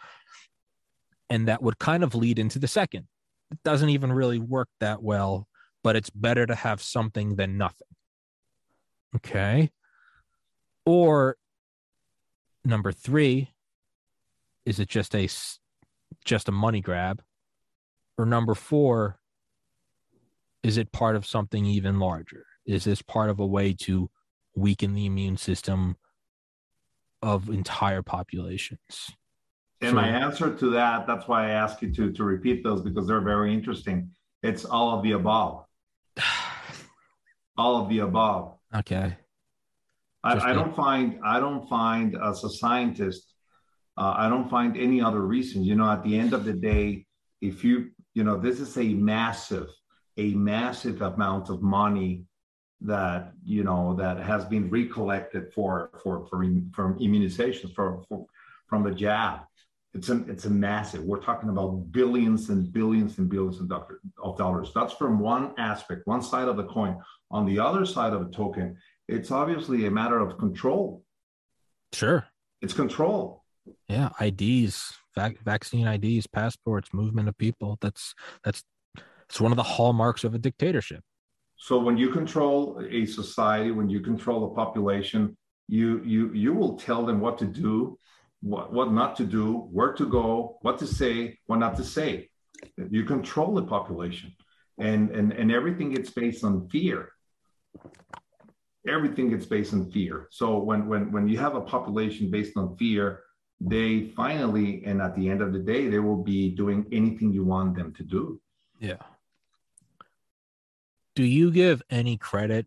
[1.29, 3.07] And that would kind of lead into the second.
[3.51, 5.47] It doesn't even really work that well
[5.83, 7.87] but it's better to have something than nothing.
[9.15, 9.71] Okay.
[10.85, 11.37] Or
[12.63, 13.49] number three,
[14.65, 15.27] is it just a
[16.25, 17.21] just a money grab?
[18.17, 19.19] Or number four,
[20.63, 22.45] is it part of something even larger?
[22.65, 24.09] Is this part of a way to
[24.55, 25.97] weaken the immune system
[27.21, 29.11] of entire populations?
[29.81, 32.81] And so, my answer to that, that's why I ask you to to repeat those
[32.81, 34.11] because they're very interesting.
[34.43, 35.65] It's all of the above
[37.57, 38.55] all of the above.
[38.75, 39.17] Okay.
[40.23, 43.30] I, I don't find I don't find as a scientist,
[43.97, 45.63] uh, I don't find any other reason.
[45.63, 47.05] You know, at the end of the day,
[47.41, 49.69] if you you know, this is a massive,
[50.17, 52.25] a massive amount of money
[52.81, 58.25] that you know that has been recollected for for for from immunizations for, for
[58.67, 59.41] from the jab.
[59.93, 61.03] It's a it's a massive.
[61.03, 64.71] We're talking about billions and billions and billions of, doctor, of dollars.
[64.73, 66.97] That's from one aspect, one side of the coin.
[67.29, 68.77] On the other side of the token,
[69.07, 71.03] it's obviously a matter of control.
[71.93, 72.25] Sure.
[72.61, 73.40] It's control.
[73.87, 74.09] Yeah.
[74.19, 77.77] IDs, vac- vaccine IDs, passports, movement of people.
[77.81, 78.63] That's that's
[79.29, 81.03] it's one of the hallmarks of a dictatorship.
[81.55, 86.77] So when you control a society, when you control a population, you you you will
[86.77, 87.97] tell them what to do,
[88.41, 92.29] what what not to do, where to go, what to say, what not to say.
[92.89, 94.33] You control the population,
[94.79, 97.09] and and and everything gets based on fear.
[98.87, 100.27] Everything gets based on fear.
[100.31, 103.21] So when when when you have a population based on fear,
[103.63, 107.43] they finally and at the end of the day, they will be doing anything you
[107.43, 108.41] want them to do.
[108.79, 109.03] Yeah.
[111.15, 112.65] Do you give any credit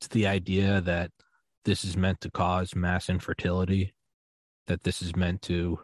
[0.00, 1.12] to the idea that
[1.64, 3.94] this is meant to cause mass infertility?
[4.66, 5.78] That this is meant to,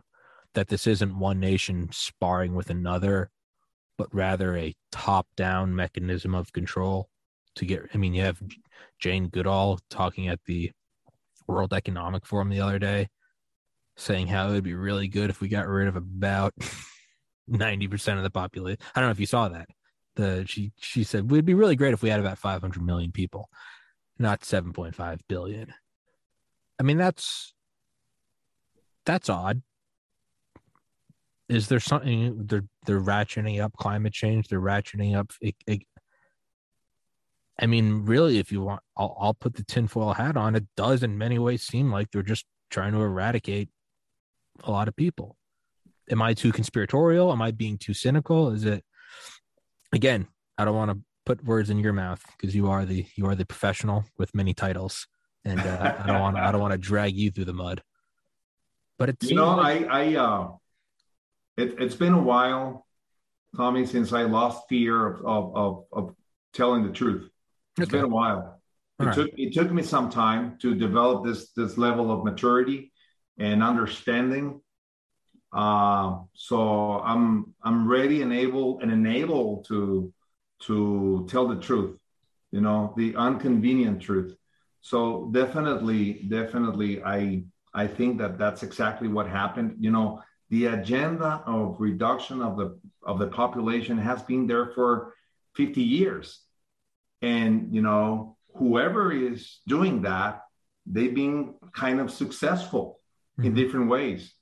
[0.55, 3.31] that this isn't one nation sparring with another,
[3.96, 7.11] but rather a top down mechanism of control
[7.55, 7.83] to get?
[7.94, 8.42] I mean, you have
[8.98, 10.72] Jane Goodall talking at the
[11.46, 13.09] World Economic Forum the other day
[13.96, 16.55] saying how it would be really good if we got rid of about
[17.50, 18.78] 90% of the population.
[18.94, 19.68] I don't know if you saw that.
[20.14, 23.48] The she she said it'd be really great if we had about 500 million people,
[24.18, 25.72] not 7.5 billion.
[26.78, 27.55] I mean that's
[29.07, 29.62] that's odd.
[31.48, 34.48] Is there something they're they're ratcheting up climate change?
[34.48, 35.33] They're ratcheting up.
[35.40, 35.83] It, it,
[37.61, 40.57] I mean, really, if you want, I'll, I'll put the tinfoil hat on.
[40.57, 43.68] It does, in many ways, seem like they're just trying to eradicate
[44.64, 45.37] a lot of people.
[46.11, 47.33] Am I too conspiratorial?
[47.33, 48.51] Am I being too cynical?
[48.51, 48.85] Is it
[49.92, 50.27] again?
[50.59, 53.35] I don't want to put words in your mouth because you are the you are
[53.35, 55.07] the professional with many titles,
[55.44, 57.83] and uh, I don't want I don't want to drag you through the mud.
[58.98, 60.51] But it's You know, like, I, I, uh,
[61.57, 62.87] it, it's been a while,
[63.57, 66.14] Tommy, since I lost fear of, of, of, of
[66.53, 67.29] telling the truth.
[67.79, 67.96] It's Okay.
[67.98, 68.61] been a while.
[69.01, 69.14] It All right.
[69.14, 72.91] took it took me some time to develop this this level of maturity
[73.42, 74.61] and understanding.
[75.52, 80.12] Uh, so I'm I'm ready and able and enabled to
[80.66, 81.98] to tell the truth,
[82.52, 84.37] you know, the inconvenient truth.
[84.81, 87.42] So definitely, definitely, I
[87.74, 89.76] I think that that's exactly what happened.
[89.81, 95.14] You know, the agenda of reduction of the of the population has been there for
[95.57, 96.40] 50 years,
[97.20, 100.42] and you know, whoever is doing that,
[100.87, 103.01] they've been kind of successful
[103.38, 103.57] in Mhm.
[103.57, 104.35] different ways.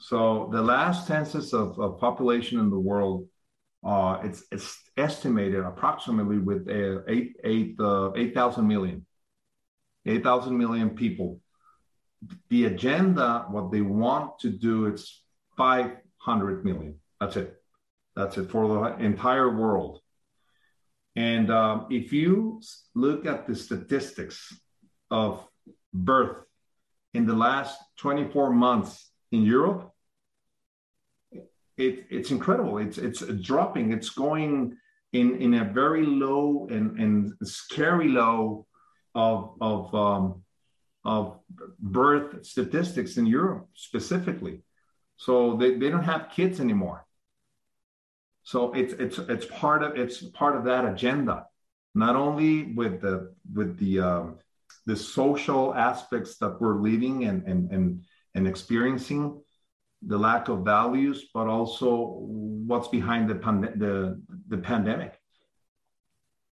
[0.00, 3.28] So the last census of, of population in the world,
[3.84, 9.06] uh, it's it's estimated approximately with uh, eight eight uh, eight thousand million,
[10.06, 11.40] eight thousand million people.
[12.48, 15.24] The agenda, what they want to do, it's
[15.56, 17.00] five hundred million.
[17.20, 17.54] That's it.
[18.16, 20.00] That's it for the entire world.
[21.14, 22.60] And um, if you
[22.94, 24.54] look at the statistics
[25.10, 25.44] of
[25.92, 26.38] birth
[27.14, 29.92] in the last 24 months in Europe,
[31.32, 32.78] it, it's incredible.
[32.78, 33.92] It's it's dropping.
[33.92, 34.76] It's going
[35.12, 38.66] in in a very low and, and scary low
[39.14, 40.42] of of um,
[41.04, 41.38] of
[41.78, 44.62] birth statistics in Europe specifically.
[45.16, 47.06] So they, they don't have kids anymore.
[48.42, 51.46] So it's it's it's part of it's part of that agenda,
[51.94, 54.38] not only with the with the um,
[54.86, 58.04] the social aspects that we're living and and and,
[58.34, 59.40] and experiencing,
[60.02, 62.18] the lack of values, but also
[62.66, 65.18] what's behind the pande- the the pandemic.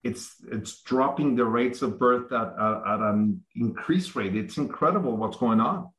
[0.04, 4.36] It's it's dropping the rates of birth at, at, at an increased rate.
[4.36, 5.90] It's incredible what's going on.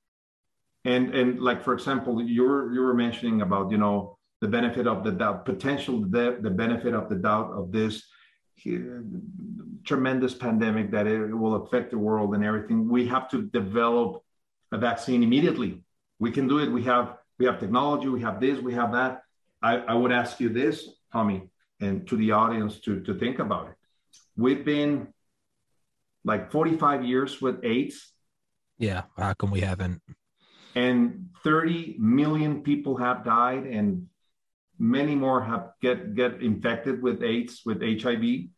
[0.85, 4.87] And and like for example, you were you were mentioning about you know the benefit
[4.87, 8.05] of the doubt, potential the, the benefit of the doubt of this
[9.85, 12.89] tremendous pandemic that it will affect the world and everything.
[12.89, 14.23] We have to develop
[14.73, 15.83] a vaccine immediately.
[16.19, 16.71] We can do it.
[16.71, 18.09] We have we have technology.
[18.09, 18.61] We have this.
[18.61, 19.23] We have that.
[19.63, 21.49] I, I would ask you this, Tommy,
[21.81, 23.75] and to the audience to to think about it.
[24.37, 25.09] We've been
[26.25, 28.13] like 45 years with AIDS,
[28.79, 29.03] yeah.
[29.17, 30.03] How come we haven't?
[30.75, 34.09] and 30 million people have died, and
[34.79, 38.53] many more have get get infected with AIDS with HIV.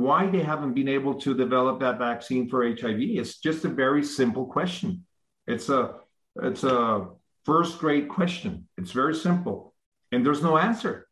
[0.00, 2.98] Why they haven't been able to develop that vaccine for HIV.
[2.98, 5.04] It's just a very simple question.
[5.46, 5.96] It's a
[6.36, 7.08] it's a
[7.44, 8.68] first grade question.
[8.78, 9.74] It's very simple,
[10.10, 11.08] and there's no answer.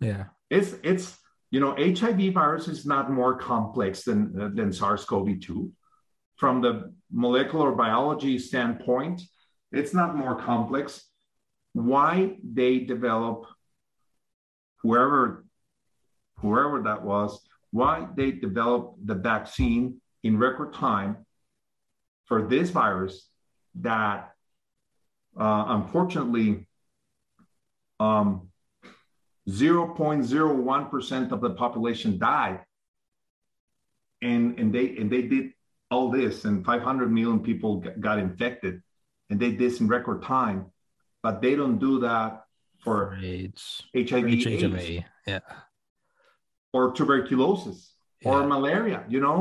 [0.00, 1.18] Yeah, it's it's
[1.50, 5.70] you know HIV virus is not more complex than than SARS-CoV-2
[6.36, 9.22] from the molecular biology standpoint.
[9.72, 11.04] It's not more complex.
[11.72, 13.46] Why they develop
[14.82, 15.44] whoever
[16.38, 21.18] whoever that was why they developed the vaccine in record time
[22.24, 23.28] for this virus
[23.76, 24.32] that
[25.38, 26.66] uh, unfortunately
[28.00, 28.48] um,
[29.48, 32.60] 0.01% of the population died.
[34.22, 35.52] And, and they and they did
[35.90, 38.82] all this and 500 million people got infected
[39.28, 40.72] and they did this in record time
[41.22, 42.44] but they don't do that
[42.82, 43.82] for, for AIDS.
[43.94, 45.04] HIV, HIV, AIDS.
[45.26, 45.40] Yeah
[46.76, 47.78] or tuberculosis
[48.22, 48.30] Yeah.
[48.30, 49.00] or malaria.
[49.14, 49.38] You know,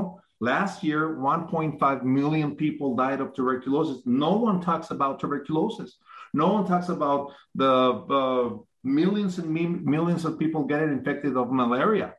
[0.52, 3.98] last year, 1.5 million people died of tuberculosis.
[4.06, 5.90] No one talks about tuberculosis.
[6.42, 7.22] No one talks about
[7.62, 7.74] the
[8.20, 8.48] uh,
[9.02, 12.10] millions and mi- millions of people getting infected of malaria.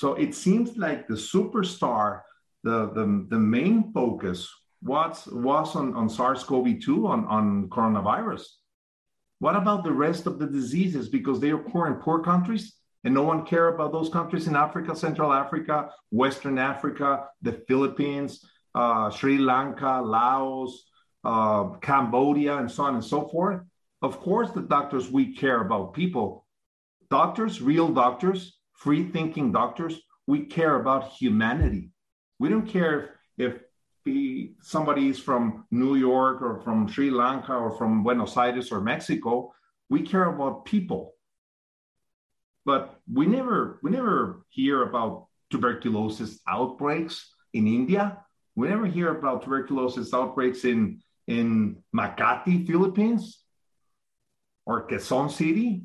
[0.00, 2.06] So it seems like the superstar,
[2.68, 4.38] the, the, the main focus
[4.82, 8.44] was, was on, on SARS-CoV-2, on, on coronavirus.
[9.44, 11.04] What about the rest of the diseases?
[11.16, 12.64] Because they occur in poor countries
[13.06, 18.44] and no one care about those countries in Africa, Central Africa, Western Africa, the Philippines,
[18.74, 20.84] uh, Sri Lanka, Laos,
[21.22, 23.60] uh, Cambodia, and so on and so forth.
[24.02, 26.44] Of course, the doctors we care about people,
[27.08, 31.92] doctors, real doctors, free thinking doctors, we care about humanity.
[32.40, 33.60] We don't care if,
[34.04, 38.80] if somebody is from New York or from Sri Lanka or from Buenos Aires or
[38.80, 39.54] Mexico.
[39.88, 41.12] We care about people
[42.66, 48.18] but we never we never hear about tuberculosis outbreaks in India.
[48.56, 53.42] We never hear about tuberculosis outbreaks in in Makati, Philippines,
[54.66, 55.84] or Quezon City.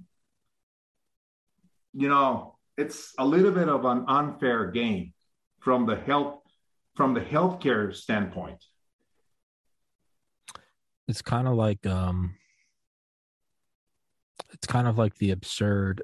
[1.94, 5.14] You know, it's a little bit of an unfair game
[5.60, 6.40] from the health
[6.96, 8.62] from the healthcare standpoint.
[11.08, 12.36] it's kind of like um
[14.54, 16.02] it's kind of like the absurd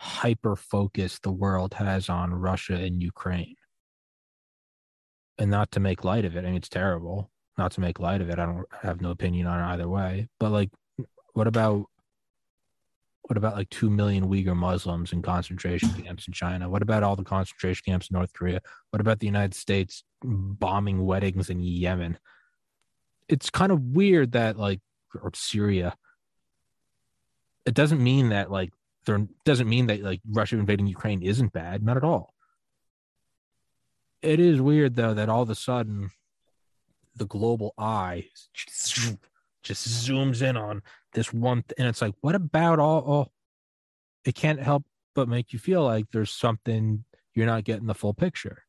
[0.00, 3.56] hyper focus the world has on Russia and Ukraine.
[5.38, 7.32] And not to make light of it, I mean it's terrible.
[7.56, 8.38] Not to make light of it.
[8.38, 10.28] I don't have no opinion on it either way.
[10.38, 10.70] But like
[11.32, 11.86] what about
[13.22, 16.70] what about like 2 million Uyghur Muslims in concentration camps in China?
[16.70, 18.60] What about all the concentration camps in North Korea?
[18.90, 22.18] What about the United States bombing weddings in Yemen?
[23.28, 24.80] It's kind of weird that like
[25.20, 25.96] or Syria.
[27.66, 28.72] It doesn't mean that like
[29.08, 32.34] there doesn't mean that like Russia invading Ukraine isn't bad, not at all.
[34.22, 36.10] It is weird though that all of a sudden
[37.16, 38.26] the global eye
[39.62, 40.82] just zooms in on
[41.14, 43.32] this one th- and it's like what about all, all
[44.24, 44.84] it can't help
[45.14, 47.04] but make you feel like there's something
[47.34, 48.62] you're not getting the full picture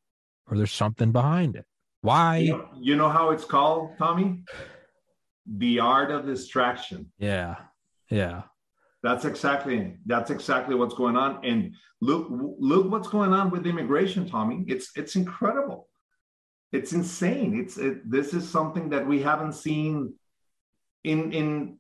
[0.47, 1.65] or there's something behind it
[2.01, 4.43] why You know, you know how it's called, Tommy?
[5.45, 7.11] The art of distraction.
[7.19, 7.55] yeah
[8.09, 8.43] yeah
[9.01, 11.45] That's exactly that's exactly what's going on.
[11.45, 14.65] And look look what's going on with immigration, Tommy.
[14.67, 15.87] It's it's incredible.
[16.71, 17.59] It's insane.
[17.59, 20.13] It's it, this is something that we haven't seen
[21.03, 21.79] in in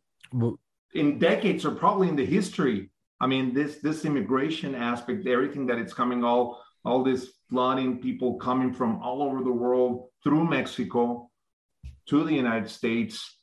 [0.93, 2.91] in decades or probably in the history.
[3.21, 8.37] I mean, this this immigration aspect, everything that it's coming, all all this flooding, people
[8.37, 11.29] coming from all over the world through Mexico
[12.07, 13.37] to the United States,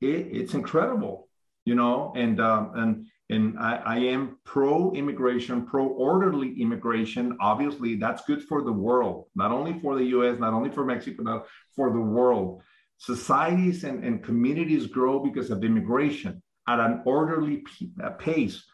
[0.00, 1.28] it, it's incredible,
[1.70, 2.12] you know.
[2.16, 7.24] And um, and and I, I am pro immigration, pro orderly immigration.
[7.40, 11.22] Obviously, that's good for the world, not only for the U.S., not only for Mexico,
[11.22, 11.46] but
[11.76, 12.62] for the world.
[12.98, 17.62] Societies and, and communities grow because of immigration at an orderly
[18.02, 18.64] uh, pace.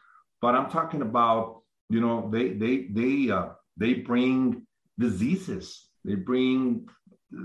[0.41, 4.65] But I'm talking about, you know, they they they uh, they bring
[4.97, 5.87] diseases.
[6.03, 6.87] They bring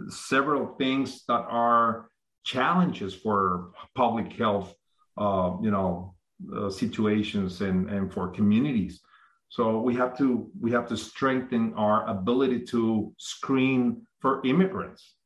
[0.09, 2.09] several things that are
[2.45, 4.75] challenges for public health,
[5.17, 6.15] uh, you know,
[6.57, 9.01] uh, situations and and for communities.
[9.49, 15.17] So we have to we have to strengthen our ability to screen for immigrants.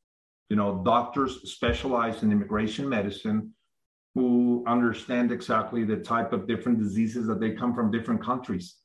[0.49, 3.55] You know, doctors specialized in immigration medicine
[4.15, 8.77] who understand exactly the type of different diseases that they come from different countries.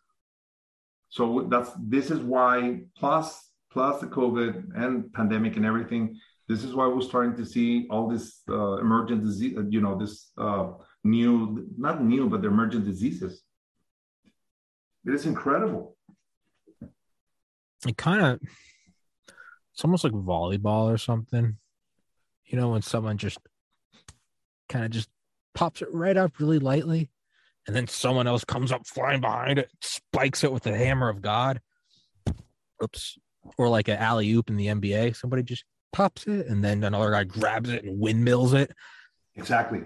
[1.10, 6.20] So that's this is why plus plus the COVID and pandemic and everything.
[6.48, 9.58] This is why we're starting to see all this uh, emergent disease.
[9.70, 10.72] You know, this uh,
[11.04, 13.42] new not new, but the emergent diseases.
[15.06, 15.96] It is incredible.
[17.88, 18.40] it kind of
[19.74, 21.58] it's almost like volleyball or something.
[22.46, 23.40] You know, when someone just
[24.70, 25.10] kind of just
[25.56, 27.10] pops it right up really lightly,
[27.66, 31.22] and then someone else comes up flying behind it, spikes it with the hammer of
[31.22, 31.62] God.
[32.84, 33.18] Oops.
[33.58, 35.16] Or like an alley oop in the NBA.
[35.16, 38.72] Somebody just pops it, and then another guy grabs it and windmills it.
[39.36, 39.84] Exactly.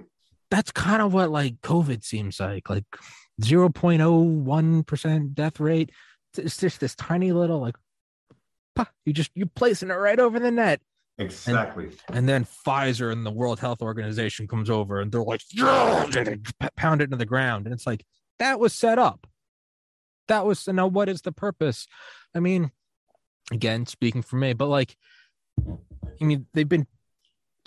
[0.56, 2.70] That's kind of what like COVID seems like.
[2.70, 2.86] Like
[3.41, 5.91] 0.01% death rate.
[6.38, 7.76] It's just this tiny little like
[9.06, 10.80] you just you're placing it right over the net.
[11.18, 11.89] Exactly.
[12.08, 15.41] And, and, then Pfizer and the World Health Organization comes over and they're like,
[16.78, 17.66] pound it into the ground.
[17.66, 18.06] And it's like,
[18.39, 19.28] that was set up.
[20.30, 21.86] That was now what is the purpose?
[22.34, 22.72] I mean,
[23.51, 24.95] again, speaking for me, but like,
[25.60, 26.88] I mean, they've been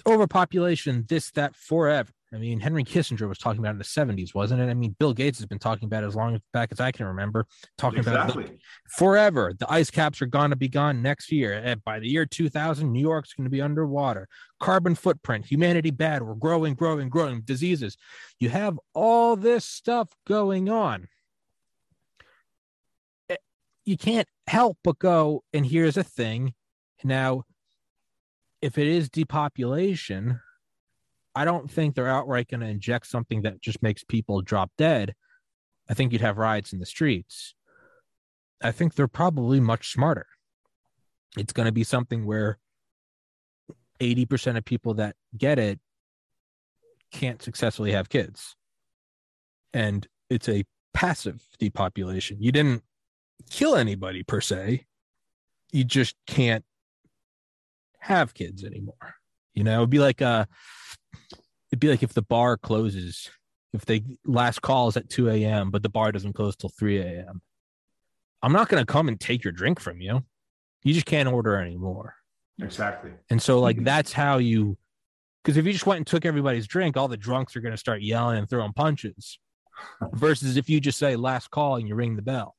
[0.07, 2.11] overpopulation, this, that forever.
[2.33, 4.69] I mean, Henry Kissinger was talking about it in the 70s, wasn't it?
[4.69, 7.07] I mean, Bill Gates has been talking about it as long back as I can
[7.07, 7.47] remember,
[7.79, 8.45] talking exactly.
[8.45, 8.61] about it
[8.91, 9.55] forever.
[9.59, 11.55] The ice caps are going to be gone next year.
[11.55, 14.29] And eh, by the year 2000, New York's going to be underwater.
[14.61, 16.23] Carbon footprint, humanity bad.
[16.23, 17.41] We're growing, growing, growing.
[17.41, 17.97] Diseases.
[18.39, 21.09] You have all this stuff going on.
[23.31, 23.37] Eh,
[23.87, 26.53] you can't help but go, and here's a thing.
[27.03, 27.45] Now,
[28.61, 30.41] if it is depopulation,
[31.39, 35.15] I don't think they're outright going to inject something that just makes people drop dead.
[35.89, 37.55] I think you'd have riots in the streets.
[38.61, 40.27] I think they're probably much smarter.
[41.37, 42.59] It's going to be something where
[44.01, 45.79] 80% of people that get it
[47.13, 48.57] can't successfully have kids.
[49.73, 52.39] And it's a passive depopulation.
[52.41, 52.83] You didn't
[53.49, 54.87] kill anybody per se,
[55.71, 56.65] you just can't
[58.01, 59.18] have kids anymore.
[59.59, 60.45] You know, it'd be like uh
[61.73, 63.29] it'd be like if the bar closes,
[63.73, 66.99] if they last call is at 2 a.m., but the bar doesn't close till 3
[66.99, 67.43] a.m.
[68.41, 70.23] I'm not going to come and take your drink from you.
[70.85, 72.15] You just can't order anymore.
[72.63, 73.11] Exactly.
[73.31, 74.79] And so, like, that's how you,
[75.43, 77.77] because if you just went and took everybody's drink, all the drunks are going to
[77.79, 79.41] start yelling and throwing punches.
[80.13, 82.55] Versus if you just say last call and you ring the bell.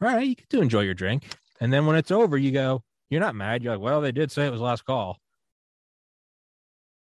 [0.00, 1.24] All right, you get to enjoy your drink.
[1.60, 3.64] And then when it's over, you go, you're not mad.
[3.64, 5.18] You're like, well, they did say it was last call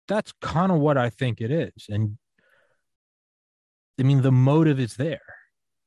[0.09, 1.87] that's kind of what I think it is.
[1.89, 2.19] And
[3.99, 5.21] I mean, the motive is there.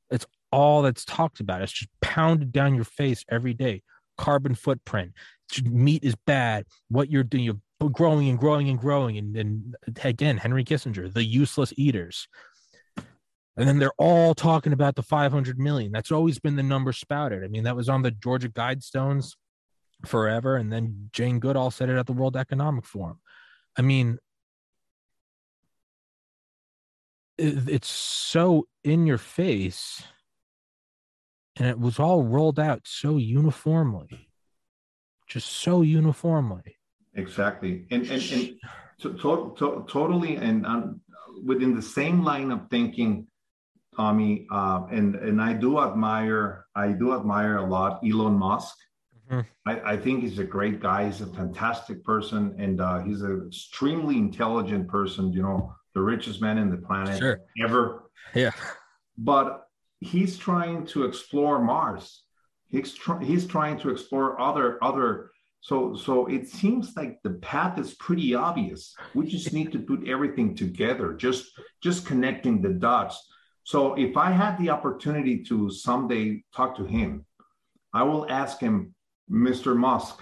[0.10, 1.62] It's all that's talked about.
[1.62, 3.84] It's just pounded down your face every day.
[4.18, 5.14] Carbon footprint.
[5.64, 6.66] Meat is bad.
[6.90, 9.18] What you're doing, you're growing and growing and growing.
[9.18, 12.28] And then again, Henry Kissinger, the useless eaters.
[13.58, 15.92] And then they're all talking about the 500 million.
[15.92, 17.44] That's always been the number spouted.
[17.44, 19.34] I mean, that was on the Georgia Guidestones
[20.06, 20.56] forever.
[20.56, 23.20] And then Jane Goodall said it at the World Economic Forum.
[23.78, 24.18] I mean,
[27.38, 30.04] it, it's so in your face
[31.56, 34.28] and it was all rolled out so uniformly
[35.28, 36.78] just so uniformly.
[37.16, 37.86] Exactly.
[37.92, 38.60] And and, and
[39.02, 41.02] to, to, to, totally and um,
[41.46, 43.28] within the same line of thinking
[43.96, 48.76] tommy uh, and and i do admire i do admire a lot elon musk
[49.30, 49.70] Mm-hmm.
[49.70, 51.06] I, I, think he's a great guy.
[51.06, 55.34] He's a fantastic person, and uh, he's an extremely intelligent person.
[55.34, 57.42] You know, the richest man in the planet sure.
[57.62, 58.10] ever.
[58.34, 58.52] Yeah.
[59.18, 59.68] But
[60.00, 62.24] he's trying to explore Mars.
[62.70, 65.32] He's tr- he's trying to explore other other.
[65.60, 68.94] So so it seems like the path is pretty obvious.
[69.14, 71.14] We just need to put everything together.
[71.14, 71.48] Just
[71.82, 73.28] just connecting the dots.
[73.64, 77.26] So if I had the opportunity to someday talk to him,
[77.94, 78.94] I will ask him
[79.32, 79.76] Mr.
[79.76, 80.22] Musk,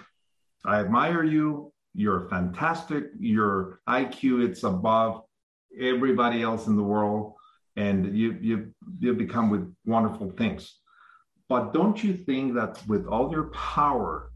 [0.65, 1.71] I admire you.
[1.93, 3.05] You're fantastic.
[3.19, 5.21] Your IQ it's above
[5.79, 7.33] everybody else in the world,
[7.75, 10.79] and you you you become with wonderful things.
[11.47, 14.31] But don't you think that with all your power,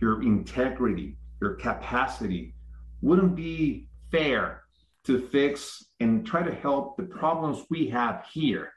[0.00, 2.54] your integrity, your capacity,
[3.00, 4.62] wouldn't be fair
[5.04, 8.72] to fix and try to help the problems we have here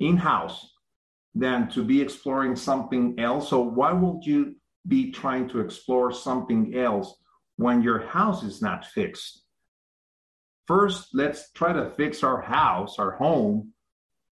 [0.00, 0.68] in house
[1.34, 3.48] than to be exploring something else?
[3.48, 4.56] So why would you
[4.86, 7.14] be trying to explore something else
[7.56, 9.44] when your house is not fixed.
[10.66, 13.72] First, let's try to fix our house, our home,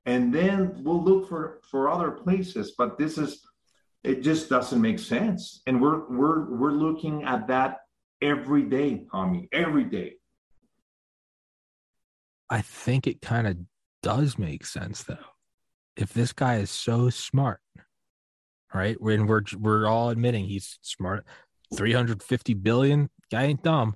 [0.07, 2.75] and then we'll look for, for other places.
[2.77, 3.45] But this is,
[4.03, 5.63] it just doesn't make sense.
[5.67, 7.79] And we're, we're, we're looking at that
[8.23, 10.15] every day, Tommy, every day.
[12.49, 13.57] I think it kind of
[14.03, 15.17] does make sense though.
[15.97, 17.61] If this guy is so smart,
[18.75, 18.99] right?
[19.01, 21.27] And we're we're all admitting he's smart.
[21.77, 23.95] 350 billion guy ain't dumb.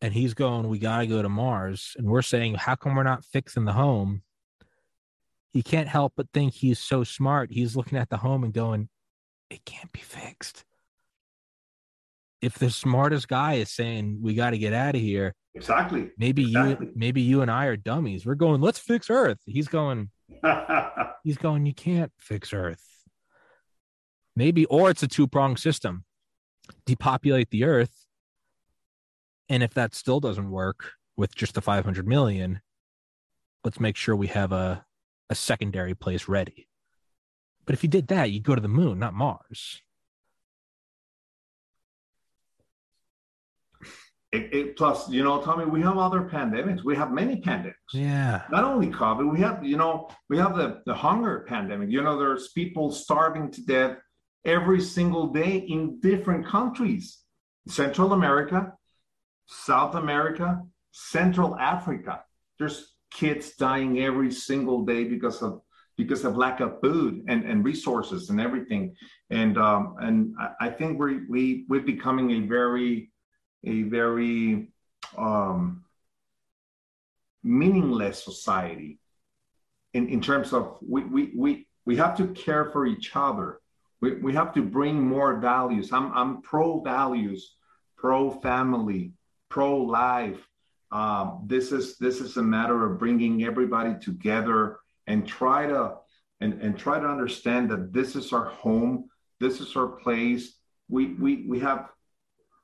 [0.00, 1.94] And he's going, we gotta go to Mars.
[1.96, 4.22] And we're saying, how come we're not fixing the home?
[5.54, 7.50] you can't help but think he's so smart.
[7.50, 8.88] He's looking at the home and going,
[9.48, 10.64] it can't be fixed.
[12.42, 16.10] If the smartest guy is saying we got to get out of here, exactly.
[16.18, 16.88] Maybe exactly.
[16.88, 18.26] you, maybe you and I are dummies.
[18.26, 19.38] We're going, let's fix Earth.
[19.46, 20.10] He's going,
[21.24, 22.84] he's going, you can't fix Earth.
[24.36, 26.04] Maybe, or it's a two pronged system.
[26.86, 28.06] Depopulate the Earth,
[29.48, 32.60] and if that still doesn't work with just the 500 million,
[33.62, 34.84] let's make sure we have a
[35.30, 36.68] a secondary place ready.
[37.66, 39.82] But if you did that, you'd go to the moon, not Mars.
[44.34, 46.82] It, it, plus, you know, Tommy, we have other pandemics.
[46.82, 47.92] We have many pandemics.
[47.92, 48.42] Yeah.
[48.50, 51.88] Not only COVID, we have, you know, we have the, the hunger pandemic.
[51.90, 53.96] You know, there's people starving to death
[54.44, 57.20] every single day in different countries
[57.68, 58.72] Central America,
[59.46, 62.22] South America, Central Africa.
[62.58, 65.60] There's kids dying every single day because of
[65.96, 68.94] because of lack of food and, and resources and everything.
[69.30, 73.12] And um, and I think we we we're becoming a very
[73.66, 74.68] a very
[75.16, 75.84] um,
[77.42, 78.98] meaningless society
[79.92, 83.60] in, in terms of we, we we we have to care for each other.
[84.00, 85.92] We, we have to bring more values.
[85.92, 87.56] I'm I'm pro values,
[87.96, 89.12] pro family,
[89.48, 90.40] pro life.
[90.90, 95.96] Um, this is this is a matter of bringing everybody together and try to
[96.40, 99.08] and, and try to understand that this is our home
[99.40, 100.56] this is our place
[100.88, 101.88] we we we have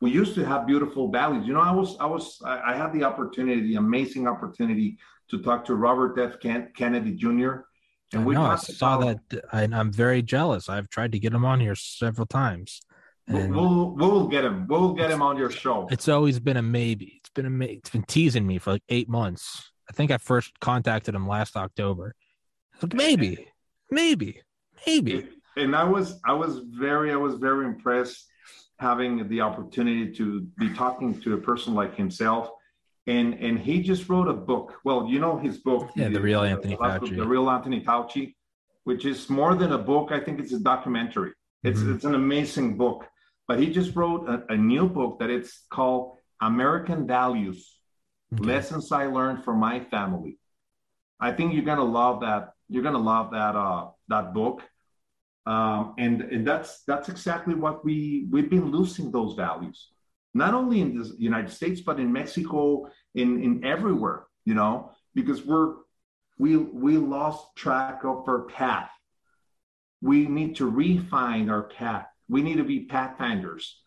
[0.00, 1.46] we used to have beautiful valleys.
[1.46, 4.98] You know i was i was i, I had the opportunity the amazing opportunity
[5.30, 6.40] to talk to robert f.
[6.40, 7.66] Ken, kennedy jr
[8.12, 10.68] and we know, I saw about, that and i'm very jealous.
[10.68, 12.80] I've tried to get him on here several times
[13.28, 15.86] and we'll, we'll get him we'll get him on your show.
[15.90, 17.20] it's always been a maybe.
[17.20, 17.74] It's been a maybe.
[17.74, 19.70] it's been teasing me for like eight months.
[19.88, 22.14] I think i first contacted him last october.
[22.82, 23.48] Like maybe,
[23.90, 24.40] maybe,
[24.86, 25.28] maybe.
[25.56, 28.29] And I was, I was very, I was very impressed
[28.80, 32.50] having the opportunity to be talking to a person like himself.
[33.06, 34.74] And and he just wrote a book.
[34.84, 35.90] Well, you know his book.
[35.96, 37.16] Yeah, the real Anthony the, Fauci.
[37.16, 38.34] The real Anthony Fauci,
[38.84, 40.12] which is more than a book.
[40.12, 41.32] I think it's a documentary.
[41.62, 41.94] It's mm-hmm.
[41.94, 43.06] it's an amazing book.
[43.48, 47.60] But he just wrote a, a new book that it's called American Values:
[48.34, 48.44] okay.
[48.44, 50.38] Lessons I Learned from My Family.
[51.18, 54.62] I think you're gonna love that you're gonna love that uh, that book.
[55.46, 59.88] Um, and and that's that's exactly what we we've been losing those values,
[60.34, 64.26] not only in the United States but in Mexico, in in everywhere.
[64.44, 65.74] You know, because we're
[66.38, 68.90] we we lost track of our path.
[70.02, 72.06] We need to refine our path.
[72.28, 73.80] We need to be pathfinders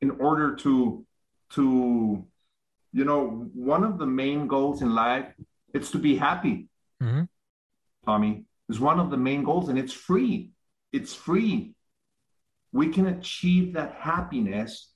[0.00, 1.04] in order to
[1.50, 2.24] to
[2.92, 5.26] you know one of the main goals in life
[5.74, 6.68] it's to be happy
[7.02, 7.22] mm-hmm.
[8.08, 10.52] Tommy, is one of the main goals, and it's free.
[10.92, 11.74] It's free.
[12.72, 14.92] We can achieve that happiness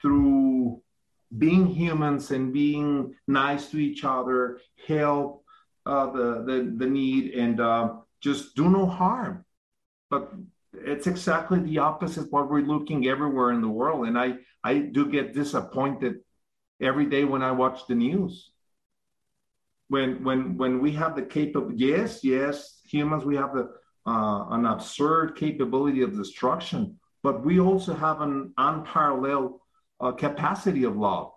[0.00, 0.82] through
[1.36, 5.44] being humans and being nice to each other, help
[5.84, 9.44] uh, the, the, the need, and uh, just do no harm.
[10.10, 10.32] But
[10.72, 14.06] it's exactly the opposite what we're looking everywhere in the world.
[14.06, 16.16] And I, I do get disappointed
[16.80, 18.50] every day when I watch the news
[19.88, 23.70] when when when we have the capability yes yes humans we have the
[24.06, 29.58] uh, an absurd capability of destruction but we also have an unparalleled
[30.00, 31.32] uh, capacity of love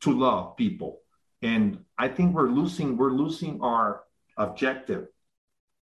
[0.00, 1.00] to love people
[1.42, 4.02] and i think we're losing we're losing our
[4.36, 5.06] objective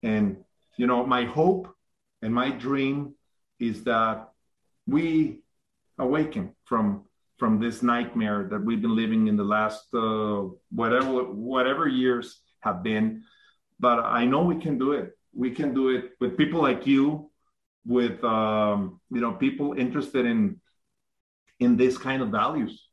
[0.04, 0.38] and
[0.78, 1.74] you know my hope
[2.22, 3.14] and my dream
[3.60, 4.30] is that
[4.88, 5.42] we
[5.98, 7.04] awaken from
[7.38, 12.84] from this nightmare that we've been living in the last uh, whatever whatever years have
[12.84, 13.24] been.
[13.80, 15.18] But I know we can do it.
[15.34, 17.30] We can do it with people like you,
[17.86, 20.60] with um, you know people interested in
[21.60, 22.88] in this kind of values.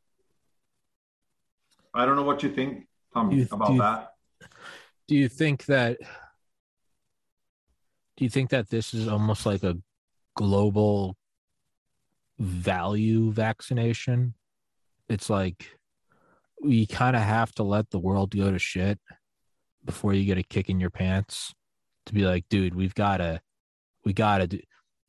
[1.94, 4.12] I don't know what you think, Tom, you, about do you, that.
[5.08, 5.98] Do you think that?
[8.16, 9.76] Do you think that this is almost like a
[10.36, 11.16] global
[12.38, 14.34] value vaccination.
[15.08, 15.70] It's like
[16.62, 18.98] we kind of have to let the world go to shit
[19.86, 21.54] before you get a kick in your pants
[22.06, 23.40] to be like, dude, we've got to,
[24.04, 24.60] we got to do.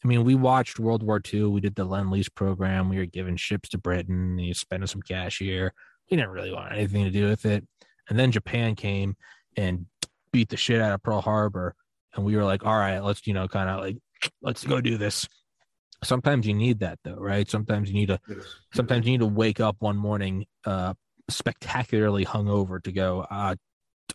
[0.04, 1.46] I mean, we watched World War II.
[1.46, 2.88] We did the Lend Lease program.
[2.88, 4.38] We were giving ships to Britain.
[4.38, 5.74] You spending some cash here.
[6.10, 7.68] We didn't really want anything to do with it.
[8.10, 9.18] And then Japan came
[9.58, 9.88] and
[10.32, 11.76] beat the shit out of Pearl Harbor.
[12.16, 13.98] And we were like, all right, let's, you know, kind of like,
[14.42, 15.28] let's go do this
[16.04, 18.20] sometimes you need that though right sometimes you need to
[18.74, 20.94] sometimes you need to wake up one morning uh
[21.30, 23.56] spectacularly hungover to go uh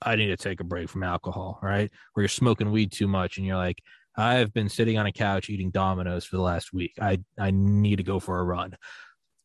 [0.00, 1.90] I need to take a break from alcohol, right?
[2.12, 3.82] Where you're smoking weed too much and you're like,
[4.16, 6.94] I've been sitting on a couch eating Domino's for the last week.
[7.00, 8.76] I I need to go for a run.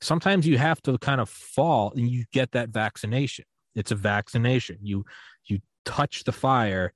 [0.01, 3.45] Sometimes you have to kind of fall and you get that vaccination.
[3.75, 4.77] It's a vaccination.
[4.81, 5.05] You
[5.45, 6.93] you touch the fire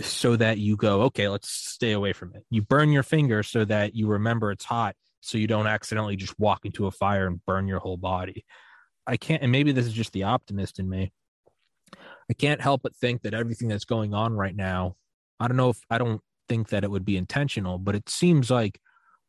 [0.00, 2.44] so that you go, okay, let's stay away from it.
[2.50, 6.38] You burn your finger so that you remember it's hot so you don't accidentally just
[6.38, 8.44] walk into a fire and burn your whole body.
[9.06, 11.12] I can't and maybe this is just the optimist in me.
[12.30, 14.96] I can't help but think that everything that's going on right now,
[15.38, 18.50] I don't know if I don't think that it would be intentional, but it seems
[18.50, 18.80] like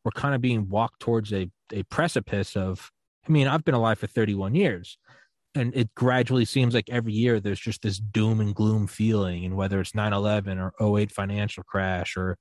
[0.04, 2.90] we're kind of being walked towards a, a precipice of,
[3.28, 4.98] I mean, I've been alive for 31 years
[5.54, 9.56] and it gradually seems like every year there's just this doom and gloom feeling and
[9.56, 12.38] whether it's 9-11 or 08 financial crash or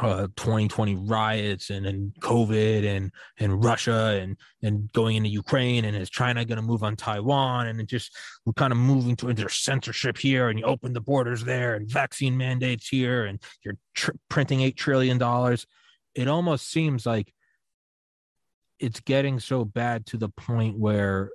[0.00, 5.96] uh, 2020 riots and, and COVID and and Russia and and going into Ukraine and
[5.96, 8.14] is China going to move on Taiwan and just
[8.44, 11.90] we're kind of moving to into censorship here and you open the borders there and
[11.90, 15.66] vaccine mandates here and you're tr- printing eight trillion dollars.
[16.14, 17.32] It almost seems like
[18.78, 21.30] it's getting so bad to the point where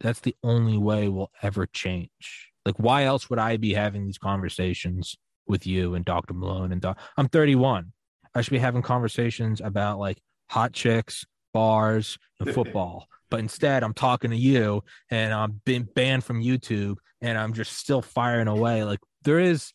[0.00, 2.52] that's the only way we'll ever change.
[2.64, 6.34] Like, why else would I be having these conversations with you and Dr.
[6.34, 6.84] Malone and?
[7.16, 7.92] I'm 31.
[8.36, 10.18] I should be having conversations about like
[10.50, 11.24] hot chicks,
[11.54, 13.08] bars, and football.
[13.30, 17.72] but instead, I'm talking to you and I'm been banned from YouTube and I'm just
[17.72, 18.84] still firing away.
[18.84, 19.72] Like there is,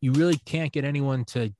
[0.00, 1.52] you really can't get anyone to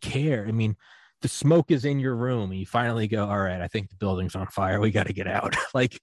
[0.00, 0.46] care.
[0.48, 0.76] I mean,
[1.22, 3.96] the smoke is in your room and you finally go, all right, I think the
[3.96, 4.80] building's on fire.
[4.80, 5.54] We got to get out.
[5.74, 6.00] like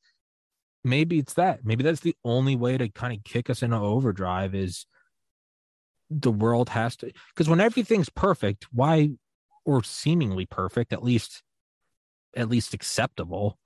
[0.84, 1.66] maybe it's that.
[1.66, 4.86] Maybe that's the only way to kind of kick us into overdrive is
[6.10, 9.12] the world has to because when everything's perfect, why
[9.66, 11.44] or seemingly perfect, at least
[12.36, 13.58] at least acceptable.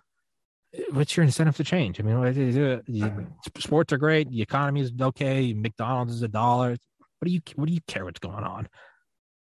[0.91, 1.99] What's your incentive to change?
[1.99, 3.21] I mean, uh-huh.
[3.57, 6.71] sports are great, the economy is okay, McDonald's is a dollar.
[7.19, 8.67] What do you what do you care what's going on?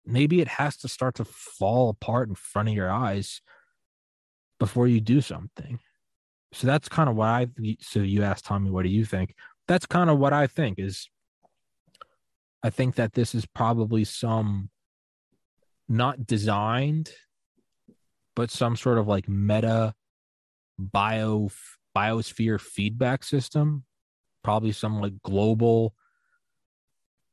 [0.04, 3.40] Maybe it has to start to fall apart in front of your eyes
[4.58, 5.78] before you do something.
[6.52, 7.46] So that's kind of what I.
[7.80, 9.34] So you asked Tommy, what do you think?
[9.68, 11.08] That's kind of what I think is.
[12.62, 14.70] I think that this is probably some
[15.88, 17.10] not designed,
[18.34, 19.94] but some sort of like meta
[20.78, 21.50] bio
[21.96, 23.84] biosphere feedback system,
[24.42, 25.94] probably some like global.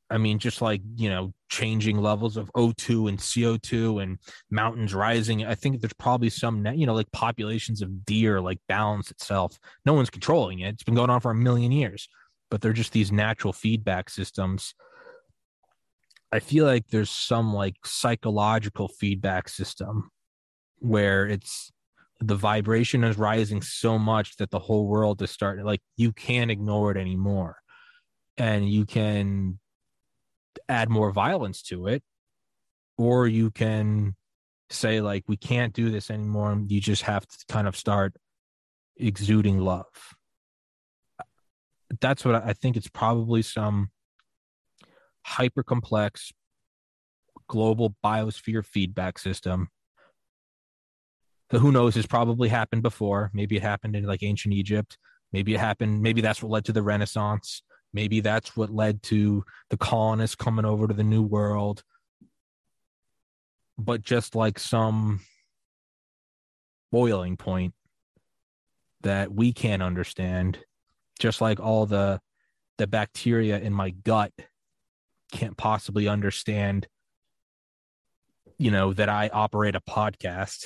[0.10, 4.18] I mean, just like you know, changing levels of O2 and CO2 and
[4.50, 5.46] mountains rising.
[5.46, 9.60] I think there's probably some, you know, like populations of deer like balance itself.
[9.86, 10.74] No one's controlling it.
[10.74, 12.10] It's been going on for a million years,
[12.50, 14.74] but they're just these natural feedback systems
[16.32, 20.12] I feel like there's some like psychological feedback system
[20.78, 21.72] where it's
[22.20, 26.52] the vibration is rising so much that the whole world is starting like you can't
[26.52, 27.58] ignore it anymore.
[28.38, 29.60] And you can
[30.68, 32.04] add more violence to it
[32.98, 34.16] or you can
[34.70, 36.62] say like we can't do this anymore.
[36.68, 38.14] You just have to kind of start
[38.98, 39.86] exuding love.
[42.02, 43.90] That's what i think it's probably some
[45.26, 46.32] hyper complex
[47.48, 49.70] global biosphere feedback system.
[51.50, 53.32] The who knows has probably happened before.
[53.34, 54.98] Maybe it happened in like ancient Egypt.
[55.34, 56.02] Maybe it happened.
[56.02, 57.64] Maybe that's what led to the Renaissance.
[57.92, 61.84] Maybe that's what led to the colonists coming over to the New World.
[63.78, 65.22] But just like some
[66.92, 67.74] boiling point
[69.02, 70.60] that we can't understand,
[71.20, 72.20] just like all the
[72.78, 74.32] the bacteria in my gut
[75.32, 76.88] can't possibly understand
[78.58, 80.66] you know that i operate a podcast.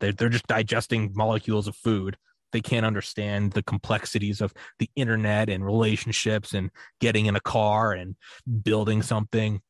[0.00, 2.16] They're, they're just digesting molecules of food.
[2.52, 7.92] They can't understand the complexities of the internet and relationships and getting in a car
[7.92, 8.16] and
[8.62, 9.60] building something.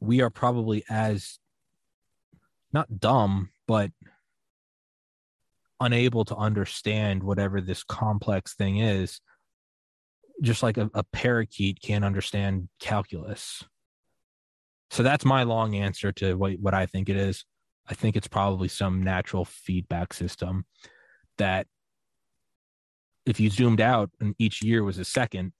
[0.00, 1.38] We are probably as
[2.72, 3.90] not dumb but
[5.80, 9.20] unable to understand whatever this complex thing is
[10.40, 13.64] just like a, a parakeet can't understand calculus.
[14.90, 17.44] So that's my long answer to what, what I think it is.
[17.88, 20.66] I think it's probably some natural feedback system
[21.38, 21.66] that
[23.26, 25.52] if you zoomed out and each year was a second,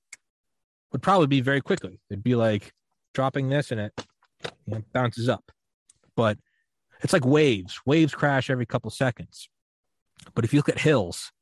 [0.93, 1.99] would probably be very quickly.
[2.11, 2.73] It'd be like
[3.15, 3.93] dropping this and it
[4.67, 5.51] you know, bounces up.
[6.17, 6.39] But
[7.03, 7.81] it's like waves.
[7.87, 9.49] Waves crash every couple seconds.
[10.35, 11.33] But if you look at hills,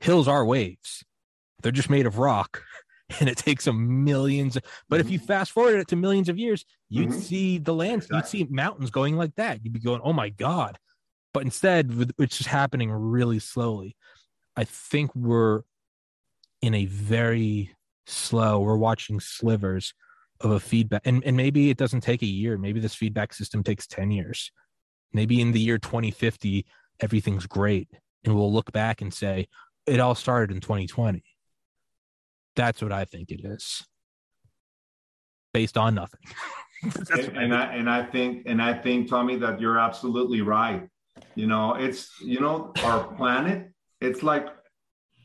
[0.00, 1.04] hills are waves.
[1.64, 2.62] They're just made of rock
[3.20, 4.58] and it takes them millions.
[4.88, 5.26] But if you mm-hmm.
[5.26, 7.18] fast forward it to millions of years, you'd mm-hmm.
[7.18, 9.64] see the land, you'd see mountains going like that.
[9.64, 10.78] You'd be going, oh my God.
[11.32, 13.96] But instead, it's just happening really slowly.
[14.56, 15.62] I think we're
[16.62, 17.74] in a very
[18.06, 18.60] slow.
[18.60, 19.94] We're watching slivers
[20.40, 21.02] of a feedback.
[21.06, 22.58] And, and maybe it doesn't take a year.
[22.58, 24.52] Maybe this feedback system takes 10 years.
[25.12, 26.66] Maybe in the year 2050,
[27.00, 27.88] everything's great.
[28.24, 29.48] And we'll look back and say,
[29.86, 31.22] it all started in 2020.
[32.56, 33.84] That's what I think it is.
[35.52, 36.20] Based on nothing.
[37.10, 40.88] and, and I and I think and I think Tommy that you're absolutely right.
[41.34, 43.70] You know, it's you know our planet.
[44.00, 44.48] It's like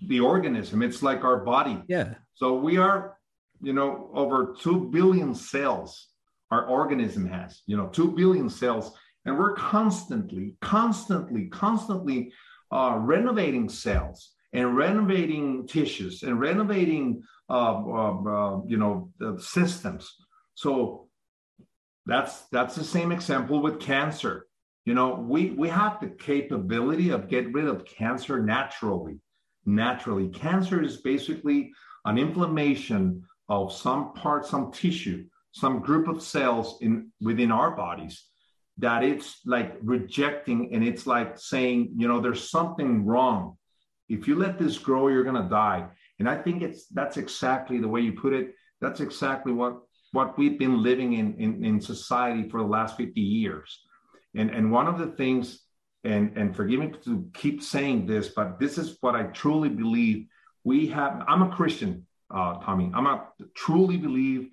[0.08, 0.82] the organism.
[0.82, 1.82] It's like our body.
[1.88, 2.16] Yeah.
[2.36, 3.18] So we are,
[3.62, 6.08] you know, over two billion cells.
[6.52, 8.92] Our organism has, you know, two billion cells,
[9.26, 12.34] and we're constantly, constantly, constantly
[12.72, 20.16] uh, renovating cells and renovating tissues and renovating, uh, uh, uh you know, systems.
[20.56, 21.08] So
[22.06, 24.48] that's that's the same example with cancer.
[24.86, 29.20] You know, we we have the capability of get rid of cancer naturally.
[29.66, 31.72] Naturally, cancer is basically
[32.06, 38.30] an inflammation of some part, some tissue, some group of cells in within our bodies
[38.80, 43.58] that it's like rejecting and it's like saying, you know, there's something wrong.
[44.10, 45.88] If you let this grow, you're gonna die.
[46.20, 48.56] And I think it's that's exactly the way you put it.
[48.82, 49.80] That's exactly what
[50.12, 53.80] what we've been living in, in, in society for the last 50 years.
[54.36, 55.60] And, and one of the things,
[56.04, 60.28] and, and forgive me to keep saying this, but this is what I truly believe
[60.64, 61.24] we have.
[61.28, 62.92] I'm a Christian, uh, Tommy.
[62.94, 64.50] I'm a truly believe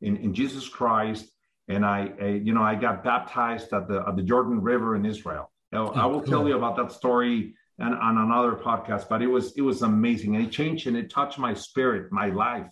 [0.00, 1.28] in, in Jesus Christ.
[1.68, 5.04] And I, I, you know, I got baptized at the, at the Jordan River in
[5.04, 5.50] Israel.
[5.72, 6.30] Now, oh, I will cool.
[6.30, 10.36] tell you about that story and on another podcast, but it was, it was amazing.
[10.36, 12.66] And it changed and it touched my spirit, my life.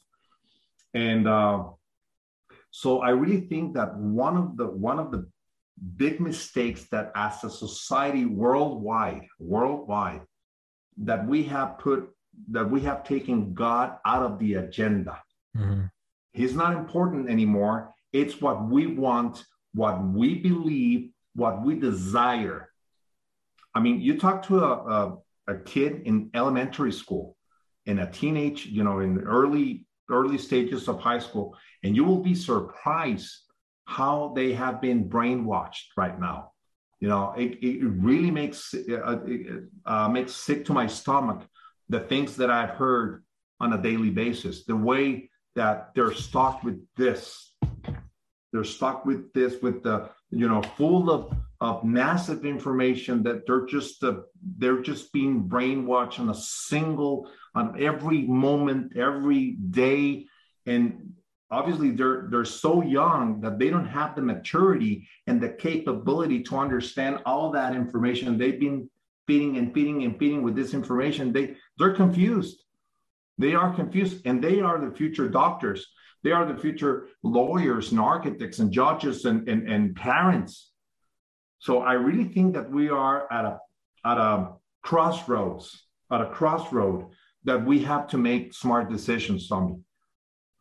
[0.95, 1.65] And, uh,
[2.71, 5.27] so I really think that one of the one of the
[5.97, 10.23] big mistakes that as a society worldwide, worldwide,
[10.99, 12.11] that we have put
[12.51, 15.21] that we have taken God out of the agenda.
[15.57, 15.87] Mm-hmm.
[16.33, 17.95] He's not important anymore.
[18.13, 19.45] It's what we want,
[19.75, 22.68] what we believe, what we desire.
[23.79, 27.37] I mean, you talk to a, a, a kid in elementary school,
[27.87, 32.19] in a teenage, you know, in early early stages of high school, and you will
[32.31, 33.31] be surprised
[33.85, 36.51] how they have been brainwashed right now.
[36.99, 39.19] You know, it, it really makes uh,
[39.87, 41.41] uh, makes sick to my stomach
[41.89, 43.23] the things that I've heard
[43.61, 44.65] on a daily basis.
[44.65, 47.55] The way that they're stuck with this,
[48.53, 53.67] they're stuck with this, with the you know, full of of massive information that they're
[53.67, 54.15] just uh,
[54.59, 60.27] they're just being brainwashed on a single on every moment, every day,
[60.67, 61.13] and
[61.51, 66.57] obviously they're they're so young that they don't have the maturity and the capability to
[66.57, 68.39] understand all that information.
[68.39, 68.89] They've been
[69.27, 71.33] feeding and feeding and feeding with this information.
[71.33, 72.63] They they're confused.
[73.39, 75.87] They are confused and they are the future doctors
[76.25, 80.73] they are the future lawyers and architects and judges and, and, and parents
[81.59, 83.59] so i really think that we are at a
[84.05, 84.53] at a
[84.83, 87.07] crossroads at a crossroad
[87.45, 89.77] that we have to make smart decisions Tommy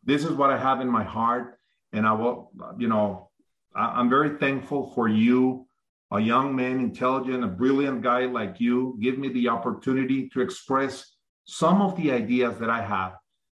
[0.08, 1.58] this is what I have in my heart.
[1.92, 3.30] And I will, you know,
[3.76, 5.66] I, am very thankful for you,
[6.10, 8.98] a young man, intelligent, a brilliant guy like you.
[9.02, 13.12] Give me the opportunity to express some of the ideas that I have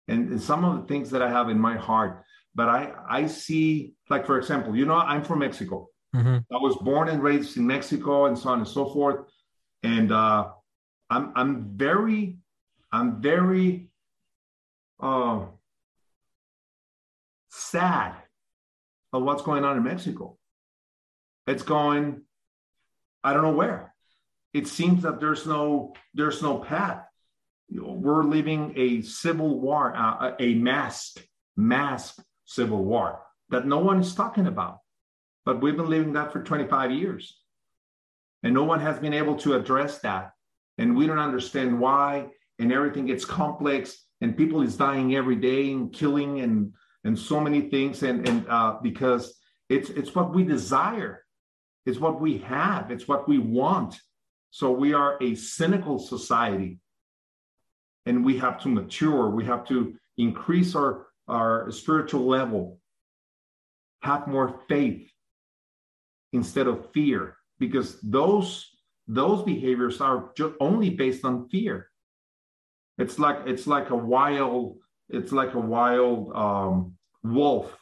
[0.09, 2.25] and, and some of the things that I have in my heart.
[2.55, 5.89] But I, I see, like, for example, you know, I'm from Mexico.
[6.15, 6.39] Mm-hmm.
[6.55, 9.27] I was born and raised in Mexico and so on and so forth.
[9.83, 10.49] And uh,
[11.09, 12.39] I'm, I'm very,
[12.93, 13.89] I'm very,
[15.01, 15.47] uh,
[17.55, 18.15] sad
[19.13, 20.39] of what's going on in Mexico.
[21.47, 22.23] It's going,
[23.23, 23.95] I don't know where.
[24.55, 27.05] It seems that there's no there's no path.
[27.75, 31.25] We're living a civil war, uh, a mask
[31.57, 33.21] mask civil war
[33.51, 34.79] that no one is talking about.
[35.45, 37.39] But we've been living that for 25 years.
[38.43, 40.33] And no one has been able to address that.
[40.79, 42.29] And we don't understand why.
[42.59, 46.73] And everything gets complex and people is dying every day and killing and
[47.05, 49.35] and so many things and and uh, because
[49.69, 51.25] it's it's what we desire
[51.85, 54.01] it's what we have it's what we want
[54.51, 56.79] so we are a cynical society
[58.07, 62.79] and we have to mature we have to increase our our spiritual level
[64.03, 65.09] have more faith
[66.33, 68.69] instead of fear because those
[69.07, 71.89] those behaviors are just only based on fear
[72.99, 74.77] it's like it's like a wild
[75.13, 77.77] it's like a wild um, wolf.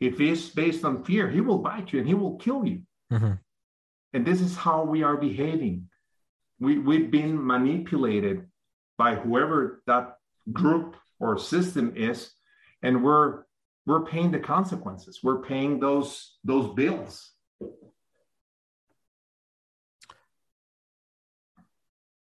[0.00, 2.82] If it's based on fear, he will bite you and he will kill you.
[3.12, 3.32] Mm-hmm.
[4.14, 5.88] And this is how we are behaving.
[6.58, 8.46] We, we've been manipulated
[8.98, 10.16] by whoever that
[10.52, 12.32] group or system is
[12.82, 13.44] and we're
[13.86, 15.20] we're paying the consequences.
[15.22, 17.32] We're paying those those bills.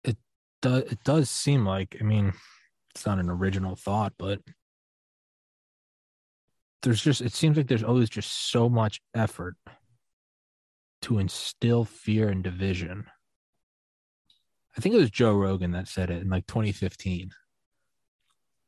[0.03, 0.17] It
[0.63, 0.83] does.
[0.85, 1.97] It does seem like.
[2.01, 2.33] I mean,
[2.95, 4.41] it's not an original thought, but
[6.83, 7.21] there's just.
[7.21, 9.57] It seems like there's always just so much effort
[11.03, 13.07] to instill fear and division.
[14.77, 17.31] I think it was Joe Rogan that said it in like 2015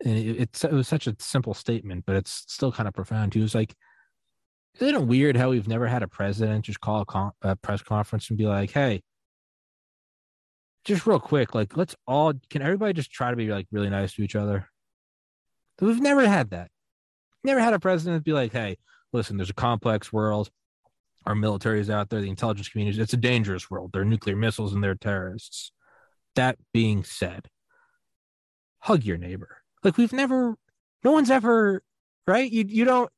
[0.04, 3.34] and it, it's it was such a simple statement, but it's still kind of profound.
[3.34, 3.74] He was like,
[4.80, 7.82] "Isn't it weird how we've never had a president just call a, con- a press
[7.82, 9.02] conference and be like, hey."
[10.84, 14.14] Just real quick, like let's all can everybody just try to be like really nice
[14.14, 14.68] to each other?
[15.80, 16.70] We've never had that.
[17.42, 18.76] Never had a president be like, "Hey,
[19.12, 20.50] listen, there's a complex world.
[21.26, 22.20] Our military is out there.
[22.20, 23.00] The intelligence community.
[23.00, 23.90] It's a dangerous world.
[23.92, 25.72] There are nuclear missiles and there are terrorists."
[26.37, 27.49] That being said,
[28.78, 29.62] hug your neighbor.
[29.82, 30.57] Like we've never,
[31.03, 31.82] no one's ever,
[32.26, 32.51] right?
[32.51, 33.11] You you don't.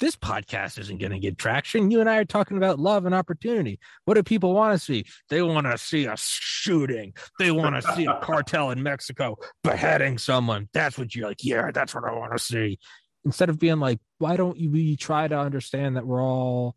[0.00, 1.90] This podcast isn't going to get traction.
[1.90, 3.80] You and I are talking about love and opportunity.
[4.04, 5.04] What do people want to see?
[5.28, 7.14] They want to see a shooting.
[7.40, 10.68] They want to see a cartel in Mexico beheading someone.
[10.72, 11.42] That's what you're like.
[11.42, 12.78] Yeah, that's what I want to see.
[13.24, 16.76] Instead of being like, why don't you we try to understand that we're all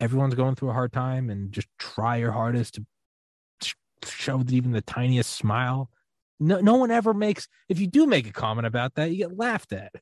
[0.00, 2.86] everyone's going through a hard time and just try your hardest to
[4.04, 5.90] show even the tiniest smile
[6.40, 7.48] no, no one ever makes.
[7.68, 9.92] If you do make a comment about that, you get laughed at.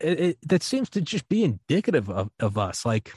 [0.00, 2.84] It, it, that seems to just be indicative of, of us.
[2.84, 3.12] Like,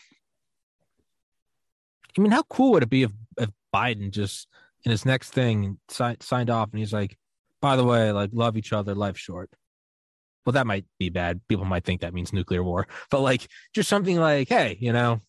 [2.18, 4.48] I mean, how cool would it be if, if Biden just
[4.84, 7.18] in his next thing si- signed off and he's like,
[7.62, 9.52] by the way, like, love each other, life short.
[10.46, 11.42] Well, that might be bad.
[11.48, 15.22] People might think that means nuclear war, but like, just something like, hey, you know,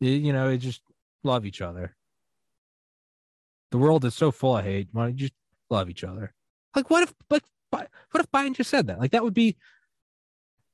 [0.00, 0.82] you, know, just
[1.26, 1.94] love each other.
[3.70, 4.88] The world is so full of hate.
[4.92, 5.34] Why don't you just
[5.68, 6.32] love each other?
[6.74, 8.98] Like, what if, like, what if Biden just said that?
[8.98, 9.56] Like, that would be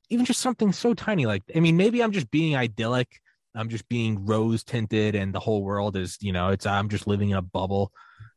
[0.09, 1.25] even just something so tiny.
[1.25, 3.19] Like, I mean, maybe I'm just being idyllic.
[3.55, 7.05] I'm just being rose tinted, and the whole world is, you know, it's I'm just
[7.05, 7.91] living in a bubble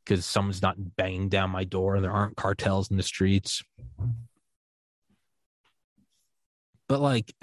[0.04, 3.62] because someone's not banging down my door and there aren't cartels in the streets.
[6.88, 7.34] But like,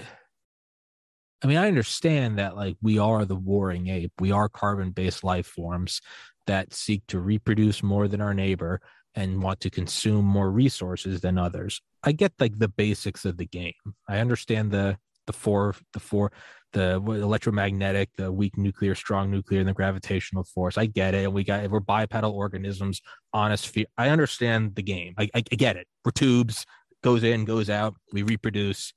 [1.43, 5.23] I mean, I understand that like we are the warring ape, we are carbon based
[5.23, 6.01] life forms
[6.47, 8.79] that seek to reproduce more than our neighbor
[9.15, 11.81] and want to consume more resources than others.
[12.03, 13.73] I get like the basics of the game.
[14.07, 16.31] I understand the the four the four
[16.71, 20.77] the electromagnetic, the weak nuclear, strong nuclear, and the gravitational force.
[20.77, 21.25] I get it.
[21.25, 23.01] And we got we're bipedal organisms
[23.33, 23.85] on a sphere.
[23.97, 25.13] I understand the game.
[25.17, 25.87] I, I, I get it.
[26.03, 26.65] We're tubes,
[27.03, 27.95] goes in, goes out.
[28.11, 28.93] We reproduce.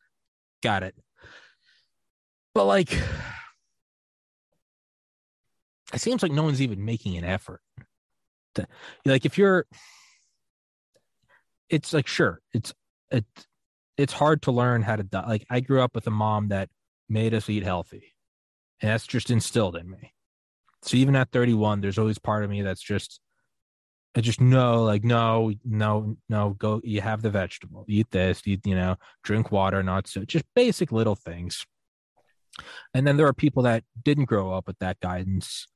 [0.63, 0.95] Got it.
[2.57, 2.91] But like
[5.93, 7.61] it seems like no one's even making an effort
[8.55, 8.67] to
[9.05, 9.67] like if you're
[11.69, 12.73] it's like sure it's
[13.11, 13.27] it
[13.99, 16.71] it's hard to learn how to die like i grew up with a mom that
[17.11, 18.15] made us eat healthy
[18.81, 20.15] and that's just instilled in me.
[20.81, 23.21] So even at 31 there's always part of me that's just
[24.17, 28.67] i just know like no no no go you have the vegetable eat this eat
[28.67, 31.67] you know drink water not so just basic little things
[32.95, 35.67] and then there are people that didn't grow up with that guidance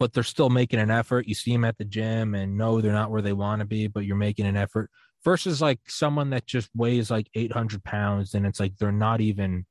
[0.00, 1.28] but they're still making an effort.
[1.28, 3.86] You see them at the gym and no, they're not where they want to be,
[3.86, 4.90] but you're making an effort
[5.24, 9.64] versus like someone that just weighs like 800 pounds and it's like they're not even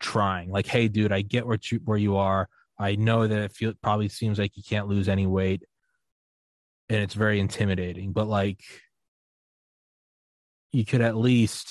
[0.00, 0.50] trying.
[0.50, 2.48] Like, hey, dude, I get where you, where you are.
[2.78, 5.62] I know that it feel, probably seems like you can't lose any weight
[6.88, 8.64] and it's very intimidating, but like
[10.72, 11.70] you could at least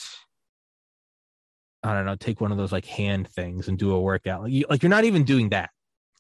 [1.84, 4.44] I don't know, take one of those like hand things and do a workout.
[4.44, 5.70] Like, you, like you're not even doing that.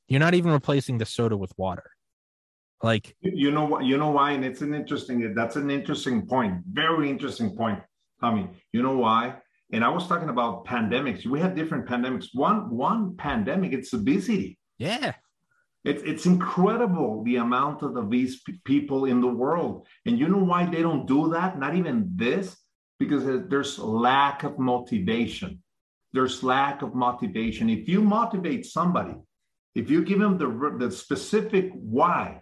[0.07, 1.91] You're not even replacing the soda with water.
[2.81, 5.33] Like you know what you know why, and it's an interesting.
[5.35, 6.63] That's an interesting point.
[6.71, 7.79] Very interesting point,
[8.21, 8.47] Tommy.
[8.71, 9.35] You know why?
[9.71, 11.25] And I was talking about pandemics.
[11.25, 12.27] We had different pandemics.
[12.33, 14.57] One one pandemic, it's obesity.
[14.77, 15.13] Yeah.
[15.83, 19.85] It's it's incredible the amount of obese people in the world.
[20.05, 21.59] And you know why they don't do that?
[21.59, 22.57] Not even this,
[22.99, 25.63] because there's lack of motivation.
[26.11, 27.69] There's lack of motivation.
[27.69, 29.15] If you motivate somebody
[29.75, 32.41] if you give them the, the specific why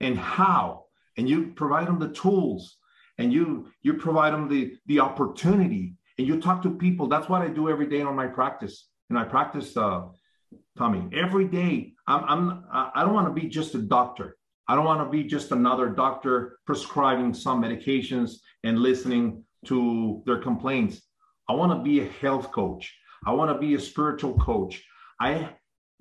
[0.00, 0.84] and how,
[1.16, 2.76] and you provide them the tools,
[3.18, 7.06] and you you provide them the the opportunity, and you talk to people.
[7.06, 8.88] That's what I do every day on my practice.
[9.10, 10.02] And I practice, uh,
[10.76, 11.92] Tommy, every day.
[12.06, 14.36] I'm, I'm I don't want to be just a doctor.
[14.66, 20.38] I don't want to be just another doctor prescribing some medications and listening to their
[20.38, 21.00] complaints.
[21.48, 22.94] I want to be a health coach.
[23.26, 24.82] I want to be a spiritual coach.
[25.20, 25.50] I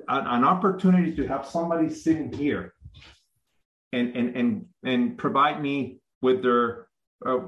[0.07, 2.73] an opportunity to have somebody sitting here
[3.93, 6.87] and and and and provide me with their
[7.25, 7.39] uh,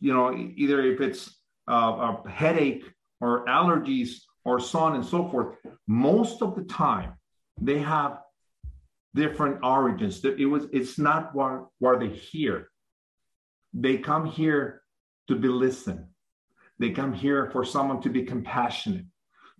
[0.00, 1.36] you know, either if it's
[1.68, 2.84] uh, a headache
[3.20, 5.56] or allergies or so on and so forth,
[5.86, 7.14] most of the time
[7.60, 8.20] they have
[9.14, 10.24] different origins.
[10.24, 12.68] It was it's not why, why they here.
[13.72, 14.82] They come here
[15.28, 16.06] to be listened.
[16.78, 19.06] They come here for someone to be compassionate,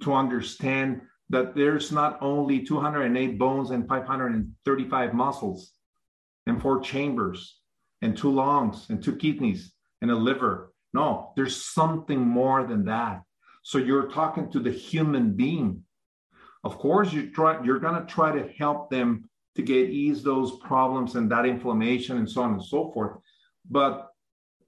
[0.03, 5.73] to understand that there's not only 208 bones and 535 muscles
[6.47, 7.61] and four chambers
[8.03, 10.73] and two lungs and two kidneys and a liver.
[10.93, 13.23] No, there's something more than that.
[13.63, 15.83] So you're talking to the human being.
[16.63, 20.59] Of course, you try, you're going to try to help them to get ease those
[20.59, 23.19] problems and that inflammation and so on and so forth.
[23.69, 24.09] But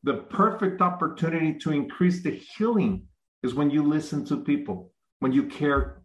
[0.02, 3.06] the perfect opportunity to increase the healing
[3.42, 6.02] is when you listen to people, when you care,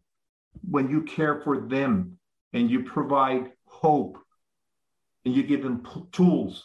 [0.69, 2.17] when you care for them
[2.53, 4.17] and you provide hope
[5.25, 6.63] and you give them tools.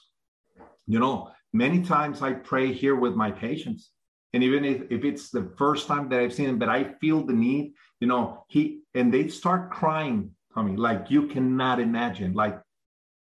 [0.86, 3.90] You know, many times I pray here with my patients.
[4.34, 7.24] And even if, if it's the first time that I've seen them, but I feel
[7.24, 12.34] the need, you know, he and they start crying, Tommy, like you cannot imagine.
[12.34, 12.60] Like,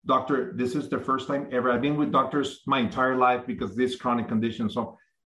[0.06, 1.70] doctor, this is the first time ever.
[1.70, 4.70] I've been with doctors my entire life because this chronic condition.
[4.70, 4.98] So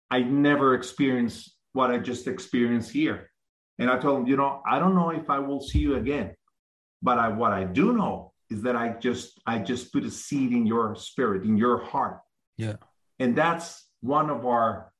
[0.09, 3.31] I never experienced what I just experienced here.
[3.79, 6.35] And I told him, you know, I don't know if I will see you again,
[7.01, 10.51] but I what I do know is that I just I just put a seed
[10.51, 12.19] in your spirit, in your heart.
[12.57, 12.75] Yeah.
[13.19, 14.91] And that's one of our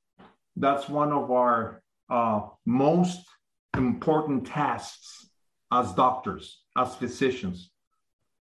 [0.55, 3.21] that's one of our uh, most
[3.75, 5.29] important tasks
[5.71, 7.70] as doctors, as physicians,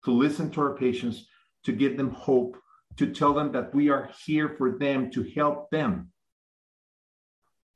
[0.05, 1.26] to listen to our patients,
[1.64, 2.57] to give them hope,
[2.96, 6.11] to tell them that we are here for them to help them.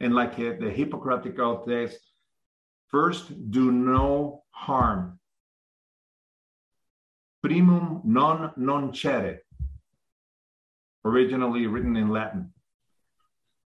[0.00, 1.96] And like uh, the Hippocratic Oath says,
[2.88, 5.18] first, do no harm.
[7.44, 9.38] Primum non nocere,
[11.04, 12.52] originally written in Latin.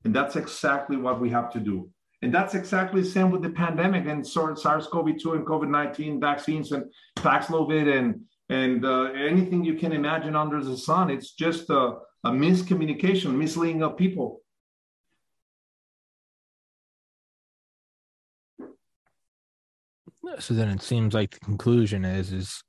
[0.04, 1.90] And that's exactly what we have to do.
[2.22, 7.98] And that's exactly the same with the pandemic and SARS-CoV-2 and COVID-19 vaccines and Paxlovid
[7.98, 11.10] and and uh, anything you can imagine under the sun.
[11.10, 14.40] It's just a, a miscommunication, misleading of people.
[20.38, 22.64] So then it seems like the conclusion is is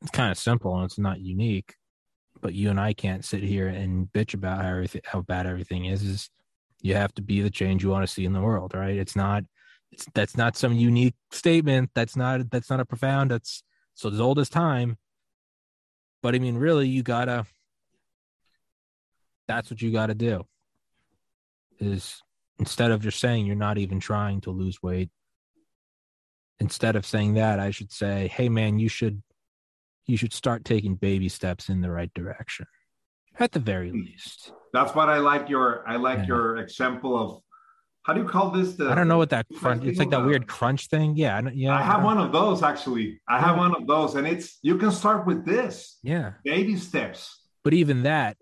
[0.00, 1.76] it's kind of simple and it's not unique
[2.42, 5.86] but you and I can't sit here and bitch about how everything, how bad everything
[5.86, 6.02] is.
[6.02, 6.28] Is
[6.82, 8.96] you have to be the change you want to see in the world, right?
[8.96, 9.44] It's not,
[10.14, 11.90] that's not some unique statement.
[11.94, 13.30] That's not that's not a profound.
[13.30, 13.62] That's
[13.94, 14.98] so as old as time.
[16.22, 17.46] But I mean, really, you gotta.
[19.48, 20.44] That's what you got to do.
[21.78, 22.22] Is
[22.58, 25.10] instead of just saying you're not even trying to lose weight.
[26.60, 29.22] Instead of saying that, I should say, "Hey, man, you should
[30.06, 32.66] you should start taking baby steps in the right direction
[33.38, 34.02] at the very hmm.
[34.02, 36.26] least that's what i like your i like yeah.
[36.26, 37.42] your example of
[38.04, 40.24] how do you call this the, i don't know what that crunch it's like that
[40.24, 41.74] weird crunch thing yeah yeah.
[41.74, 43.20] I have I one of those actually.
[43.28, 45.98] I have one of those and it's you can start with this.
[46.02, 46.32] Yeah.
[46.44, 47.38] Baby steps.
[47.64, 48.36] But even that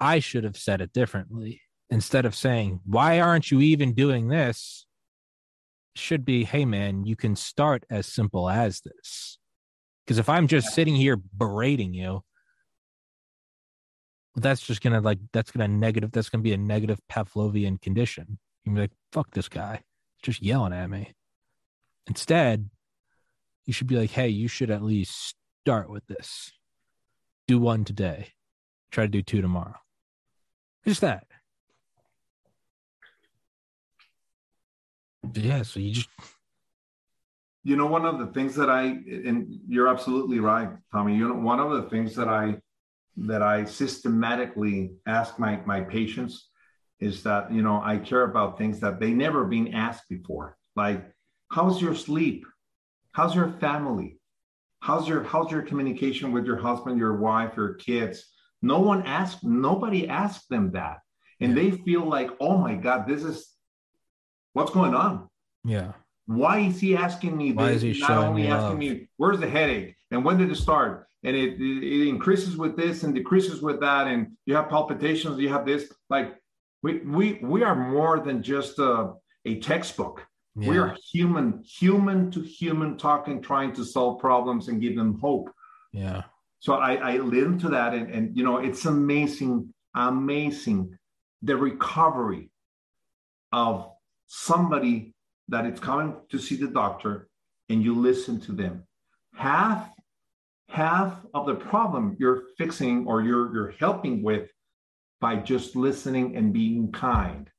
[0.00, 1.62] i should have said it differently.
[1.90, 4.86] Instead of saying why aren't you even doing this?
[5.94, 9.38] Should be hey man you can start as simple as this.
[10.04, 12.22] Because if I'm just sitting here berating you,
[14.36, 16.12] that's just gonna like that's gonna negative.
[16.12, 18.38] That's gonna be a negative Pavlovian condition.
[18.64, 19.82] You're like, fuck this guy,
[20.22, 21.12] just yelling at me.
[22.06, 22.70] Instead,
[23.66, 26.52] you should be like, hey, you should at least start with this.
[27.46, 28.28] Do one today.
[28.90, 29.76] Try to do two tomorrow.
[30.86, 31.26] Just that.
[35.34, 36.08] Yeah, so you just
[37.64, 41.34] you know one of the things that i and you're absolutely right tommy you know
[41.34, 42.56] one of the things that i
[43.16, 46.48] that i systematically ask my my patients
[47.00, 50.56] is that you know i care about things that they never been asked before.
[50.76, 51.04] Like
[51.50, 52.46] how's your sleep?
[53.12, 54.18] How's your family?
[54.80, 58.24] How's your how's your communication with your husband your wife your kids?
[58.62, 60.98] No one asked nobody asked them that.
[61.40, 61.62] And yeah.
[61.62, 63.48] they feel like oh my god this is
[64.54, 65.28] what's going on.
[65.64, 65.92] Yeah.
[66.26, 67.82] Why is he asking me why this?
[67.82, 69.96] Is he not only asking me where's the headache?
[70.10, 74.06] And when did it start and it, it increases with this and decreases with that.
[74.08, 75.92] And you have palpitations you have this.
[76.10, 76.36] Like
[76.82, 79.12] we we we are more than just a,
[79.44, 80.26] a textbook.
[80.54, 80.68] Yeah.
[80.68, 85.50] we are human human to human talking trying to solve problems and give them hope.
[85.92, 86.22] Yeah.
[86.58, 87.94] So i i live to that.
[87.94, 90.98] And and you know it's amazing amazing
[91.42, 92.50] the recovery
[93.52, 93.90] of
[94.26, 95.14] somebody
[95.48, 97.28] that it's coming to see the doctor
[97.68, 98.84] and you listen to them.
[99.34, 99.90] Half,
[100.72, 104.48] half of the problem you're fixing or you're you're helping with
[105.20, 107.50] by just listening and being kind.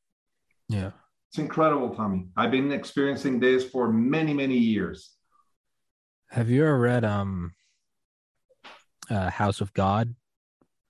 [0.68, 0.92] Yeah.
[1.30, 2.28] It's incredible, Tommy.
[2.36, 5.12] I've been experiencing this for many, many years.
[6.32, 7.54] Have you ever read um
[9.10, 10.16] uh, House of God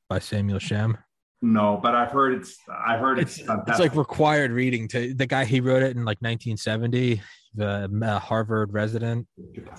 [0.08, 0.98] by Samuel Shem?
[1.44, 5.26] No, but I've heard it's I've heard it's it's, it's like required reading to the
[5.26, 7.22] guy he wrote it in like 1970
[7.56, 9.28] the uh, harvard resident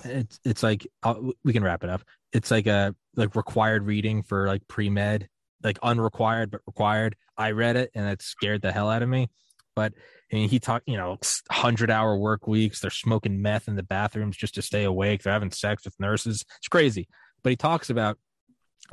[0.05, 4.23] it's it's like uh, we can wrap it up it's like a like required reading
[4.23, 5.27] for like pre-med
[5.61, 9.27] like unrequired but required i read it and it scared the hell out of me
[9.75, 9.91] but
[10.31, 11.17] I mean, he talked, you know,
[11.51, 12.79] hundred hour work weeks.
[12.79, 15.21] They're smoking meth in the bathrooms just to stay awake.
[15.21, 16.43] They're having sex with nurses.
[16.57, 17.07] It's crazy.
[17.43, 18.17] But he talks about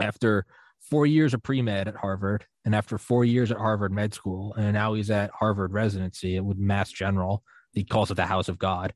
[0.01, 0.45] after
[0.93, 4.53] four years of pre med at Harvard, and after four years at Harvard Med School,
[4.59, 7.43] and now he's at Harvard residency with Mass General.
[7.73, 8.93] He calls it the House of God.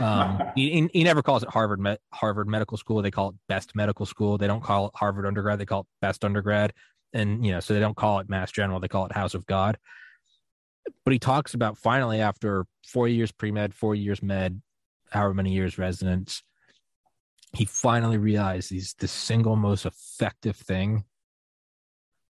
[0.00, 3.02] Um, he, he never calls it Harvard Med, Harvard Medical School.
[3.02, 4.38] They call it Best Medical School.
[4.38, 5.58] They don't call it Harvard undergrad.
[5.58, 6.72] They call it Best undergrad.
[7.12, 8.80] And you know, so they don't call it Mass General.
[8.80, 9.76] They call it House of God.
[11.04, 14.62] But he talks about finally after four years pre med, four years med,
[15.10, 16.42] however many years residence,
[17.52, 21.04] he finally realized he's the single most effective thing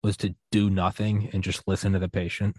[0.02, 2.56] was to do nothing and just listen to the patient.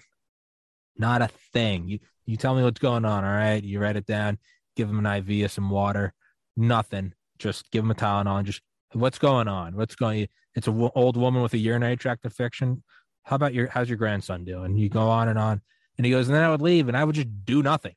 [0.98, 1.88] Not a thing.
[1.88, 3.64] You you tell me what's going on, all right?
[3.64, 4.38] You write it down,
[4.76, 6.14] give him an IV of some water.
[6.56, 7.14] Nothing.
[7.40, 8.44] Just give him a Tylenol.
[8.44, 8.62] Just
[8.94, 9.76] what's going on?
[9.76, 10.28] What's going?
[10.56, 12.84] It's an w- old woman with a urinary tract infection.
[13.24, 13.68] How about your?
[13.68, 14.76] How's your grandson doing?
[14.78, 15.62] You go on and on,
[15.98, 17.96] and he goes, and then I would leave, and I would just do nothing,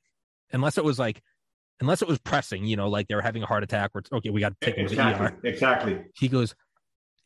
[0.52, 1.22] unless it was like,
[1.80, 3.94] unless it was pressing, you know, like they were having a heart attack.
[3.94, 5.38] Where it's okay, we got to take him to the ER.
[5.44, 6.04] exactly.
[6.16, 6.54] He goes,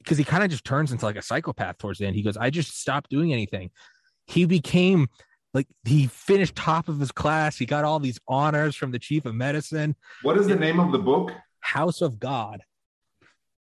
[0.07, 2.15] because he kind of just turns into like a psychopath towards the end.
[2.15, 3.71] He goes, I just stopped doing anything.
[4.27, 5.09] He became
[5.53, 7.59] like he finished top of his class.
[7.59, 9.97] He got all these honors from the chief of medicine.
[10.23, 11.33] What is the name of the book?
[11.59, 12.63] House of God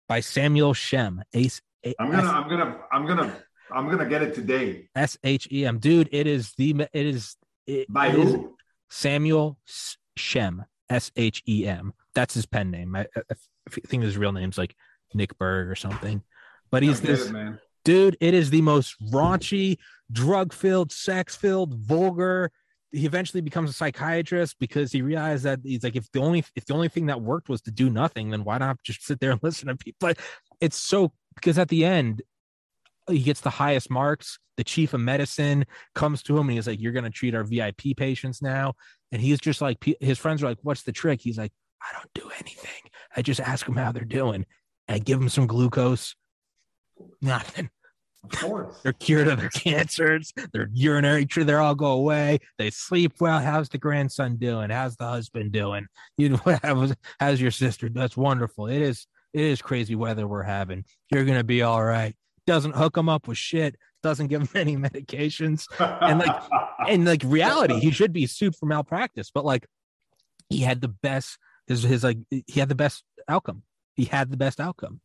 [0.06, 1.22] by Samuel Shem.
[1.32, 1.62] Ace.
[1.98, 3.36] I'm gonna, I'm gonna, I'm gonna,
[3.70, 4.90] I'm gonna get it today.
[4.94, 5.78] S H E M.
[5.78, 7.36] Dude, it is the it is
[7.66, 8.54] it, By it is who?
[8.90, 9.56] Samuel
[10.16, 10.64] Shem.
[10.90, 11.94] S H E M.
[12.14, 12.94] That's his pen name.
[12.96, 14.74] I, I, I think his real name's like
[15.14, 16.22] Nick Berg or something.
[16.70, 17.58] But he's this it, man.
[17.84, 18.16] dude.
[18.20, 19.78] It is the most raunchy,
[20.12, 22.50] drug-filled, sex-filled, vulgar.
[22.92, 26.64] He eventually becomes a psychiatrist because he realized that he's like, if the only if
[26.64, 29.30] the only thing that worked was to do nothing, then why not just sit there
[29.30, 29.96] and listen to people?
[30.00, 30.18] But
[30.60, 32.22] it's so because at the end,
[33.08, 34.38] he gets the highest marks.
[34.56, 37.44] The chief of medicine comes to him and he's like, "You're going to treat our
[37.44, 38.74] VIP patients now."
[39.12, 42.12] And he's just like, his friends are like, "What's the trick?" He's like, "I don't
[42.14, 42.90] do anything.
[43.16, 44.46] I just ask them how they're doing.
[44.88, 46.14] I give them some glucose.
[47.20, 47.70] Nothing.
[48.24, 48.80] Of course.
[48.82, 50.32] They're cured of their cancers.
[50.52, 52.38] Their urinary tree, they all go away.
[52.58, 53.38] They sleep well.
[53.40, 54.70] How's the grandson doing?
[54.70, 55.86] How's the husband doing?
[56.16, 57.88] You know, how's, how's your sister?
[57.88, 58.66] That's wonderful.
[58.66, 59.06] It is.
[59.34, 60.86] It is crazy weather we're having.
[61.10, 62.16] You're gonna be all right.
[62.46, 63.76] Doesn't hook them up with shit.
[64.02, 65.66] Doesn't give them any medications.
[65.78, 66.42] And, like,
[66.88, 69.30] And like reality, he should be sued for malpractice.
[69.30, 69.66] But like,
[70.48, 71.38] he had the best.
[71.66, 73.62] His his like he had the best outcome.
[73.98, 75.00] He had the best outcome.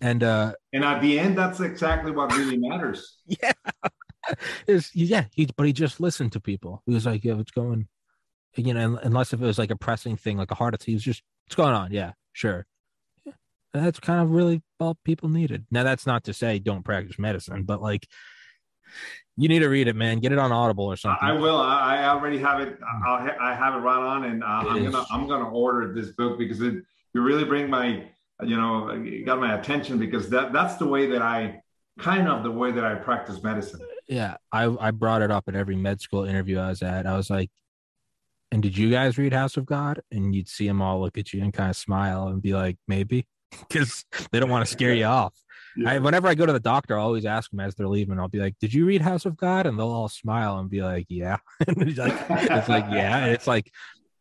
[0.00, 3.18] And uh and at the end, that's exactly what really matters.
[3.26, 3.52] yeah
[4.66, 7.88] is yeah he but he just listened to people he was like yeah what's going
[8.56, 10.94] you know unless if it was like a pressing thing like a heart attack he
[10.94, 12.66] was just what's going on yeah sure
[13.24, 13.32] yeah.
[13.72, 17.64] that's kind of really all people needed now that's not to say don't practice medicine
[17.64, 18.06] but like
[19.36, 21.56] you need to read it man get it on audible or something I will.
[21.56, 22.78] I, already have it.
[23.06, 24.92] I'll, I have it right on, and uh, I'm is.
[24.92, 26.74] gonna I'm gonna order this book because it
[27.14, 28.04] you really bring my
[28.44, 31.62] you know it got my attention because that that's the way that I
[31.98, 33.80] kind of the way that I practice medicine.
[34.08, 37.16] yeah i i brought it up at every med school interview i was at i
[37.16, 37.50] was like
[38.50, 41.32] and did you guys read house of god and you'd see them all look at
[41.32, 43.26] you and kind of smile and be like maybe
[43.68, 45.34] because they don't want to scare you off
[45.86, 48.18] I, whenever I go to the doctor, I always ask them as they're leaving.
[48.18, 50.82] I'll be like, "Did you read House of God?" And they'll all smile and be
[50.82, 53.24] like, "Yeah." And it's like, it's like, yeah.
[53.24, 53.72] And it's like,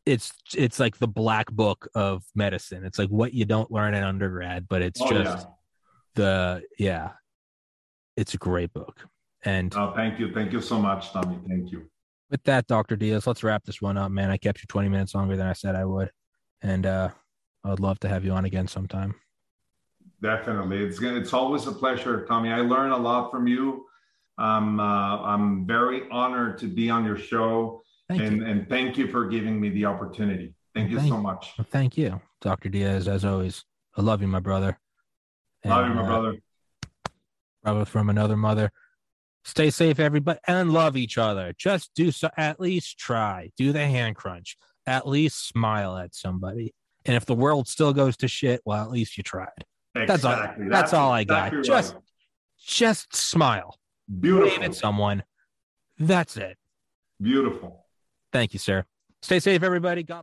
[0.06, 2.84] it's it's like the black book of medicine.
[2.86, 5.54] It's like what you don't learn in undergrad, but it's Oh, just yeah.
[6.16, 7.10] the yeah.
[8.18, 9.06] It's a great book.
[9.44, 11.40] And Oh, thank you, thank you so much, Tommy.
[11.48, 11.88] Thank you.
[12.30, 14.30] with that, Doctor Diaz, let's wrap this one up, man.
[14.32, 16.12] I kept you twenty minutes longer than I said I would,
[16.62, 17.10] and uh,
[17.64, 19.16] I would love to have you on again sometime.
[20.22, 22.52] Definitely, it's it's always a pleasure, Tommy.
[22.52, 23.86] I learn a lot from you.
[24.38, 24.84] Um, uh,
[25.24, 27.82] I'm very honored to be on your show,
[28.18, 28.46] Thank and you.
[28.46, 30.54] and thank you for giving me the opportunity.
[30.76, 31.54] Thank you Thank- so much.
[31.70, 33.08] Thank you, Doctor Diaz.
[33.08, 33.64] As always,
[33.98, 34.78] I love you, my brother.
[35.66, 36.38] Love you, And, my uh, brother.
[37.64, 38.72] brother from another mother.
[39.44, 41.54] Stay safe, everybody, and love each other.
[41.58, 42.30] Just do so.
[42.38, 43.50] At least try.
[43.58, 44.58] Do the hand crunch.
[44.86, 46.74] At least smile at somebody.
[47.06, 49.50] And if the world still goes to shit, well, at least you tried.
[49.96, 50.34] That's all.
[50.34, 50.68] Exactly.
[50.70, 51.54] That's, all I got.
[51.54, 51.66] exactly right.
[51.66, 51.96] Just,
[52.64, 53.78] just smile.
[54.20, 54.60] beautiful.
[54.60, 55.24] Wave at someone.
[55.98, 56.58] That's it.
[57.20, 57.81] Beautiful.
[58.32, 58.86] Thank you, sir.
[59.22, 60.04] Stay safe, everybody.
[60.04, 60.20] God.